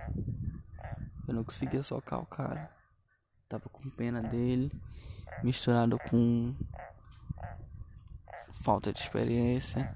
Eu 1.27 1.33
não 1.33 1.43
conseguia 1.43 1.81
socar 1.81 2.19
o 2.19 2.25
cara. 2.25 2.69
Tava 3.49 3.69
com 3.69 3.89
pena 3.89 4.21
dele, 4.21 4.71
misturado 5.43 5.97
com 6.09 6.53
falta 8.61 8.91
de 8.91 8.99
experiência. 8.99 9.95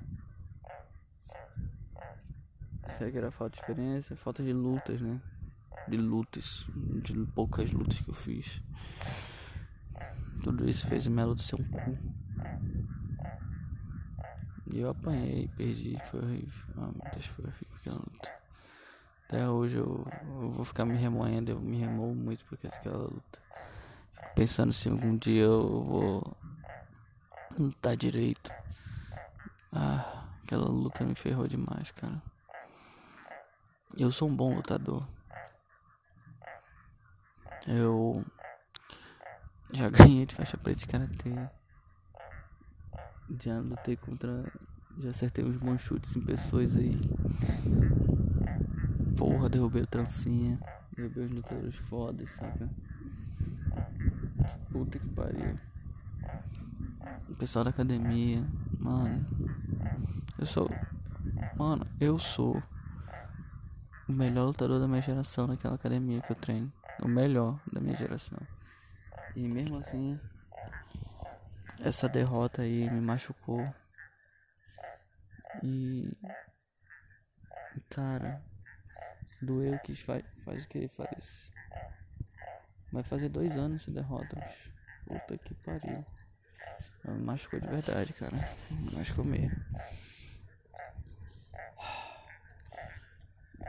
Será 2.98 3.12
que 3.12 3.18
era 3.18 3.32
falta 3.32 3.56
de 3.56 3.62
experiência? 3.62 4.16
Falta 4.16 4.44
de 4.44 4.54
lutas, 4.54 5.02
né? 5.02 5.22
de 5.90 5.98
lutas, 5.98 6.66
de 7.04 7.14
poucas 7.34 7.72
lutas 7.72 8.00
que 8.00 8.10
eu 8.10 8.14
fiz. 8.14 8.62
Tudo 10.44 10.70
isso 10.70 10.88
fez 10.88 11.08
a 11.08 11.10
minha 11.10 11.26
luta 11.26 11.42
ser 11.42 11.56
um 11.56 11.64
cu. 11.64 11.98
Eu 14.74 14.90
apanhei, 14.90 15.50
perdi, 15.58 15.98
foi 16.06 16.20
horrível. 16.20 16.66
Ah, 16.78 16.92
meu 16.94 17.12
Deus, 17.12 17.26
foi 17.26 17.46
horrível 17.46 17.68
aquela 17.76 17.96
luta. 17.98 18.40
Até 19.28 19.50
hoje 19.50 19.78
eu, 19.78 20.08
eu 20.42 20.50
vou 20.52 20.66
ficar 20.66 20.86
me 20.86 20.96
remoendo, 20.96 21.52
eu 21.52 21.60
me 21.60 21.78
remoo 21.78 22.14
muito 22.14 22.46
porque 22.46 22.68
aquela 22.68 23.04
luta. 23.04 23.40
Fico 24.14 24.36
pensando 24.36 24.74
se 24.74 24.90
algum 24.90 25.16
dia 25.18 25.44
eu 25.44 25.84
vou 25.84 26.38
lutar 27.58 27.96
direito. 27.96 28.52
Ah, 29.72 30.26
aquela 30.44 30.68
luta 30.68 31.04
me 31.04 31.16
ferrou 31.16 31.48
demais, 31.48 31.92
cara. 31.92 32.22
Eu 33.98 34.12
sou 34.12 34.30
um 34.30 34.36
bom 34.36 34.56
lutador. 34.56 35.08
Eu 37.68 38.24
já 39.72 39.90
ganhei 39.94 40.26
de 40.26 40.36
faixa 40.36 40.58
preta 40.58 40.80
de 40.80 40.88
karatê. 40.88 41.50
Já 43.38 43.60
lutei 43.60 43.96
contra. 43.96 44.52
Já 45.00 45.10
acertei 45.12 45.46
uns 45.46 45.58
bons 45.58 45.82
chutes 45.82 46.16
em 46.16 46.22
pessoas 46.22 46.76
aí. 46.76 47.00
Porra, 49.18 49.50
derrubei 49.50 49.84
o 49.84 49.88
trancinha. 49.88 50.60
Derrubei 50.96 51.26
os 51.26 51.32
lutadores 51.32 51.76
fodas, 51.76 52.32
saca? 52.32 52.70
Puta 54.72 54.98
que 54.98 55.08
pariu. 55.10 55.60
O 57.30 57.36
pessoal 57.36 57.66
da 57.66 57.70
academia. 57.70 58.46
Mano. 58.80 59.26
Eu 60.38 60.46
sou. 60.46 60.70
Mano, 61.56 61.86
eu 62.00 62.18
sou 62.18 62.62
o 64.08 64.12
melhor 64.12 64.46
lutador 64.46 64.80
da 64.80 64.88
minha 64.88 65.02
geração 65.02 65.46
naquela 65.46 65.76
academia 65.76 66.22
que 66.22 66.32
eu 66.32 66.36
treino. 66.36 66.72
O 67.02 67.08
melhor 67.08 67.60
da 67.72 67.80
minha 67.80 67.96
geração. 67.96 68.40
E 69.36 69.48
mesmo 69.48 69.78
assim, 69.78 70.20
essa 71.90 72.08
derrota 72.08 72.62
aí 72.62 72.90
me 72.90 73.02
machucou. 73.02 73.68
E. 75.64 76.16
Cara, 77.90 78.42
doeu 79.42 79.78
que 79.80 79.96
faz, 79.96 80.24
faz 80.46 80.66
o 80.66 80.68
que 80.68 80.88
faz. 80.88 81.52
Vai 82.92 83.04
fazer 83.04 83.30
dois 83.30 83.58
anos 83.58 83.82
essa 83.82 83.92
derrota, 83.92 84.36
bicho. 84.40 84.72
Puta 85.06 85.38
que 85.38 85.54
pariu. 85.56 86.06
Me 87.04 87.22
machucou 87.24 87.60
de 87.60 87.68
verdade, 87.68 88.14
cara. 88.14 88.38
Me 88.72 88.96
machucou 88.96 89.26
mesmo. 89.26 89.58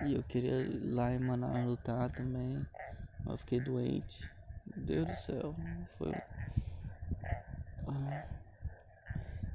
E 0.06 0.14
eu 0.14 0.22
queria 0.22 0.62
ir 0.62 0.92
lá 0.92 1.12
em 1.12 1.18
Manaus 1.18 1.64
lutar 1.64 2.10
também. 2.10 2.66
Mas 3.24 3.40
fiquei 3.40 3.60
doente. 3.60 4.30
Meu 4.66 4.84
Deus 4.84 5.08
do 5.08 5.16
céu. 5.16 5.56
Foi. 5.98 6.14
Ah. 7.90 8.24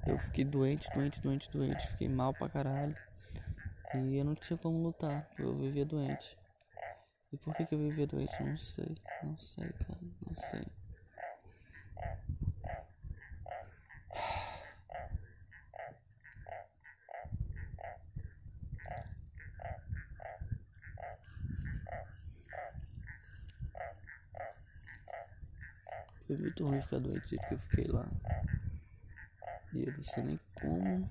Eu 0.05 0.19
fiquei 0.19 0.45
doente, 0.45 0.89
doente, 0.93 1.21
doente, 1.21 1.49
doente. 1.51 1.87
Fiquei 1.87 2.09
mal 2.09 2.33
pra 2.33 2.49
caralho. 2.49 2.95
E 3.95 4.17
eu 4.17 4.25
não 4.25 4.35
tinha 4.35 4.57
como 4.57 4.83
lutar. 4.83 5.27
Eu 5.39 5.55
vivia 5.55 5.85
doente. 5.85 6.37
E 7.31 7.37
por 7.37 7.55
que, 7.55 7.65
que 7.65 7.73
eu 7.73 7.79
vivia 7.79 8.05
doente? 8.05 8.43
Não 8.43 8.57
sei. 8.57 8.97
Não 9.23 9.37
sei, 9.37 9.69
cara. 9.69 9.99
Não 10.27 10.35
sei. 10.35 10.65
Foi 26.27 26.37
muito 26.37 26.65
ruim 26.65 26.74
ficar 26.85 26.99
doente 26.99 27.21
do 27.21 27.27
jeito 27.27 27.47
que 27.47 27.53
eu 27.53 27.59
fiquei 27.59 27.87
lá. 27.87 28.07
E 29.73 29.83
eu 29.85 29.93
não 29.93 30.03
sei 30.03 30.23
nem 30.23 30.39
como 30.55 31.09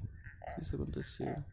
isso 0.59 0.75
aconteceu. 0.75 1.45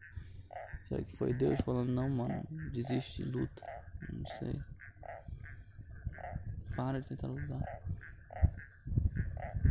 Será 0.88 1.02
que 1.02 1.16
foi 1.16 1.34
Deus 1.34 1.60
falando, 1.64 1.90
não, 1.90 2.08
mano, 2.08 2.44
desiste 2.72 3.22
de 3.22 3.30
luta? 3.30 3.66
Não 4.10 4.26
sei. 4.38 4.60
Para 6.74 7.00
de 7.00 7.08
tentar 7.08 7.28
lutar. 7.28 7.82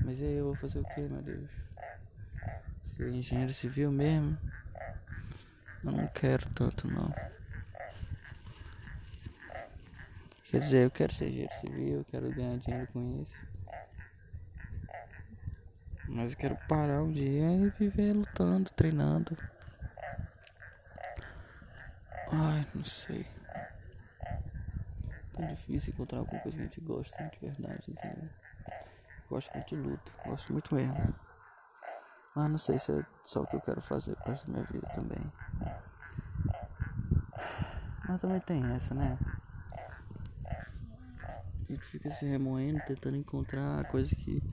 Mas 0.05 0.19
e 0.19 0.23
aí 0.23 0.35
eu 0.35 0.45
vou 0.45 0.55
fazer 0.55 0.79
o 0.79 0.83
que, 0.83 1.01
meu 1.01 1.21
Deus? 1.21 1.49
Ser 2.95 3.09
engenheiro 3.09 3.53
civil 3.53 3.91
mesmo? 3.91 4.37
Eu 5.83 5.91
não 5.91 6.07
quero 6.07 6.47
tanto 6.49 6.87
não. 6.87 7.13
Quer 10.45 10.59
dizer, 10.59 10.85
eu 10.85 10.91
quero 10.91 11.13
ser 11.13 11.29
engenheiro 11.29 11.53
civil, 11.55 11.97
eu 11.99 12.05
quero 12.05 12.31
ganhar 12.33 12.57
dinheiro 12.57 12.87
com 12.91 13.21
isso. 13.21 13.50
Mas 16.13 16.33
eu 16.33 16.37
quero 16.37 16.57
parar 16.67 17.01
um 17.01 17.11
dia 17.11 17.49
e 17.53 17.69
viver 17.69 18.11
lutando, 18.11 18.69
treinando. 18.71 19.37
Ai, 22.29 22.67
não 22.75 22.83
sei. 22.83 23.25
É 25.37 25.45
difícil 25.45 25.93
encontrar 25.93 26.19
alguma 26.19 26.41
coisa 26.41 26.57
que 26.57 26.63
a 26.63 26.67
gente 26.67 26.81
gosta 26.81 27.23
de 27.23 27.39
verdade, 27.39 27.91
entendeu? 27.91 28.29
Gosto 29.29 29.53
muito 29.53 29.67
de 29.69 29.75
luta, 29.77 30.11
gosto 30.25 30.51
muito 30.51 30.75
mesmo. 30.75 31.15
Mas 32.35 32.49
não 32.49 32.57
sei 32.57 32.77
se 32.77 32.91
é 32.91 33.05
só 33.23 33.43
o 33.43 33.47
que 33.47 33.55
eu 33.55 33.61
quero 33.61 33.81
fazer 33.81 34.15
para 34.17 34.33
da 34.33 34.43
minha 34.47 34.63
vida 34.65 34.87
também. 34.93 35.31
Mas 38.05 38.19
também 38.19 38.39
tem 38.41 38.61
essa, 38.73 38.93
né? 38.93 39.17
A 40.45 41.71
gente 41.71 41.85
fica 41.85 42.09
se 42.09 42.25
remoendo, 42.25 42.81
tentando 42.85 43.15
encontrar 43.15 43.85
coisa 43.85 44.13
que 44.13 44.43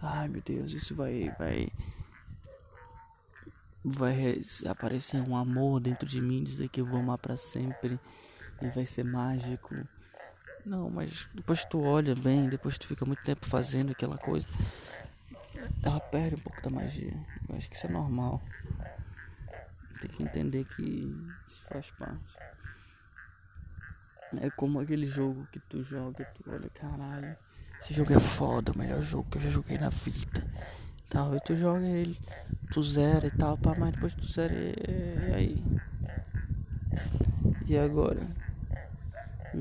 Ai 0.00 0.28
meu 0.28 0.42
Deus, 0.42 0.72
isso 0.72 0.94
vai. 0.94 1.34
Vai. 1.38 1.68
Vai 3.84 4.40
aparecer 4.68 5.20
um 5.22 5.36
amor 5.36 5.80
dentro 5.80 6.06
de 6.06 6.20
mim, 6.20 6.42
dizer 6.42 6.68
que 6.68 6.80
eu 6.80 6.86
vou 6.86 7.00
amar 7.00 7.18
para 7.18 7.36
sempre 7.36 7.98
e 8.60 8.68
vai 8.68 8.84
ser 8.84 9.04
mágico. 9.04 9.74
Não, 10.66 10.90
mas 10.90 11.28
depois 11.34 11.64
tu 11.64 11.80
olha 11.80 12.14
bem, 12.14 12.48
depois 12.48 12.76
tu 12.76 12.86
fica 12.86 13.06
muito 13.06 13.22
tempo 13.22 13.46
fazendo 13.46 13.92
aquela 13.92 14.18
coisa, 14.18 14.46
ela 15.82 16.00
perde 16.00 16.36
um 16.36 16.40
pouco 16.40 16.60
da 16.60 16.68
magia. 16.68 17.14
Eu 17.48 17.56
acho 17.56 17.70
que 17.70 17.76
isso 17.76 17.86
é 17.86 17.90
normal. 17.90 18.42
Tem 20.00 20.10
que 20.10 20.22
entender 20.22 20.64
que 20.64 20.82
isso 21.48 21.62
faz 21.62 21.90
parte. 21.92 22.36
É 24.42 24.50
como 24.50 24.80
aquele 24.80 25.06
jogo 25.06 25.46
que 25.50 25.58
tu 25.58 25.82
joga, 25.82 26.24
tu 26.34 26.50
olha, 26.50 26.68
caralho, 26.70 27.34
esse 27.80 27.94
jogo 27.94 28.12
é 28.12 28.20
foda, 28.20 28.72
o 28.72 28.78
melhor 28.78 29.02
jogo 29.02 29.28
que 29.30 29.38
eu 29.38 29.42
já 29.42 29.50
joguei 29.50 29.78
na 29.78 29.90
vida. 29.90 30.44
Tal, 31.08 31.34
e 31.34 31.40
tu 31.40 31.56
joga 31.56 31.86
ele, 31.86 32.18
tu 32.70 32.82
zera 32.82 33.26
e 33.26 33.30
tal, 33.30 33.56
pá, 33.56 33.74
mas 33.78 33.92
depois 33.92 34.12
tu 34.12 34.26
zera 34.26 34.52
e, 34.52 34.74
e 35.30 35.34
aí. 35.34 35.64
E 37.66 37.78
agora? 37.78 38.20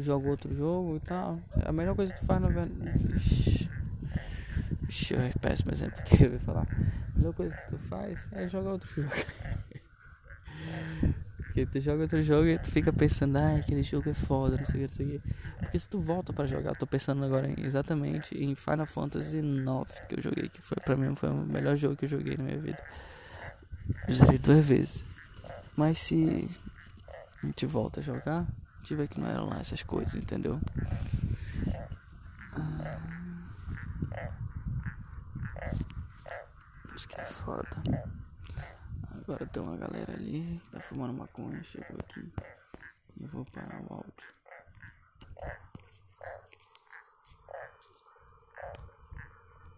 Joga 0.01 0.29
outro 0.29 0.53
jogo 0.55 0.97
e 0.97 0.99
tal. 0.99 1.39
É 1.55 1.69
a 1.69 1.71
melhor 1.71 1.95
coisa 1.95 2.13
que 2.13 2.19
tu 2.19 2.25
faz 2.25 2.41
na 2.41 2.49
verdade. 2.49 3.69
Ixi 4.89 5.15
é 5.15 5.31
péssimo 5.39 5.71
exemplo 5.71 6.01
que 6.03 6.23
eu 6.23 6.33
ia 6.33 6.39
falar. 6.39 6.67
A 6.69 7.17
melhor 7.17 7.33
coisa 7.33 7.55
que 7.55 7.69
tu 7.69 7.77
faz 7.89 8.27
é 8.33 8.47
jogar 8.47 8.71
outro 8.71 8.89
jogo. 8.93 9.15
Porque 11.57 11.65
tu 11.65 11.79
joga 11.79 12.03
outro 12.03 12.21
jogo 12.21 12.45
e 12.45 12.59
tu 12.59 12.69
fica 12.69 12.93
pensando, 12.93 13.35
ah, 13.37 13.55
aquele 13.55 13.81
jogo 13.81 14.07
é 14.11 14.13
foda, 14.13 14.57
não 14.57 14.65
sei 14.65 14.75
o 14.75 14.77
que, 14.77 14.81
não 14.81 14.89
sei 14.89 15.05
o 15.07 15.09
que. 15.09 15.33
Porque 15.57 15.79
se 15.79 15.89
tu 15.89 15.99
volta 15.99 16.31
pra 16.31 16.45
jogar, 16.45 16.69
eu 16.69 16.75
tô 16.75 16.85
pensando 16.85 17.25
agora 17.25 17.49
em, 17.49 17.65
exatamente 17.65 18.37
em 18.37 18.53
Final 18.53 18.85
Fantasy 18.85 19.39
IX 19.39 19.99
que 20.07 20.19
eu 20.19 20.21
joguei, 20.21 20.49
que 20.49 20.61
foi 20.61 20.77
pra 20.77 20.95
mim 20.95 21.15
foi 21.15 21.31
o 21.31 21.33
melhor 21.33 21.75
jogo 21.75 21.95
que 21.95 22.05
eu 22.05 22.09
joguei 22.09 22.37
na 22.37 22.43
minha 22.43 22.59
vida. 22.59 22.77
Zerei 24.11 24.37
duas 24.37 24.63
vezes. 24.63 25.03
Mas 25.75 25.97
se 25.97 26.47
a 27.41 27.47
gente 27.47 27.65
volta 27.65 28.01
a 28.01 28.03
jogar, 28.03 28.41
a 28.41 28.77
gente 28.81 28.93
vê 28.93 29.07
que 29.07 29.19
não 29.19 29.27
eram 29.27 29.49
lá 29.49 29.59
essas 29.59 29.81
coisas, 29.81 30.13
entendeu? 30.13 30.61
Ah, 32.53 32.99
isso 36.95 37.07
que 37.07 37.19
é 37.19 37.25
foda. 37.25 37.81
Agora 39.27 39.45
tem 39.45 39.61
uma 39.61 39.75
galera 39.75 40.13
ali 40.13 40.61
que 40.63 40.71
tá 40.71 40.79
fumando 40.79 41.13
maconha, 41.13 41.61
chegou 41.61 41.97
aqui. 41.99 42.31
Eu 43.19 43.27
vou 43.27 43.43
parar 43.43 43.81
o 43.81 43.93
áudio. 43.93 44.36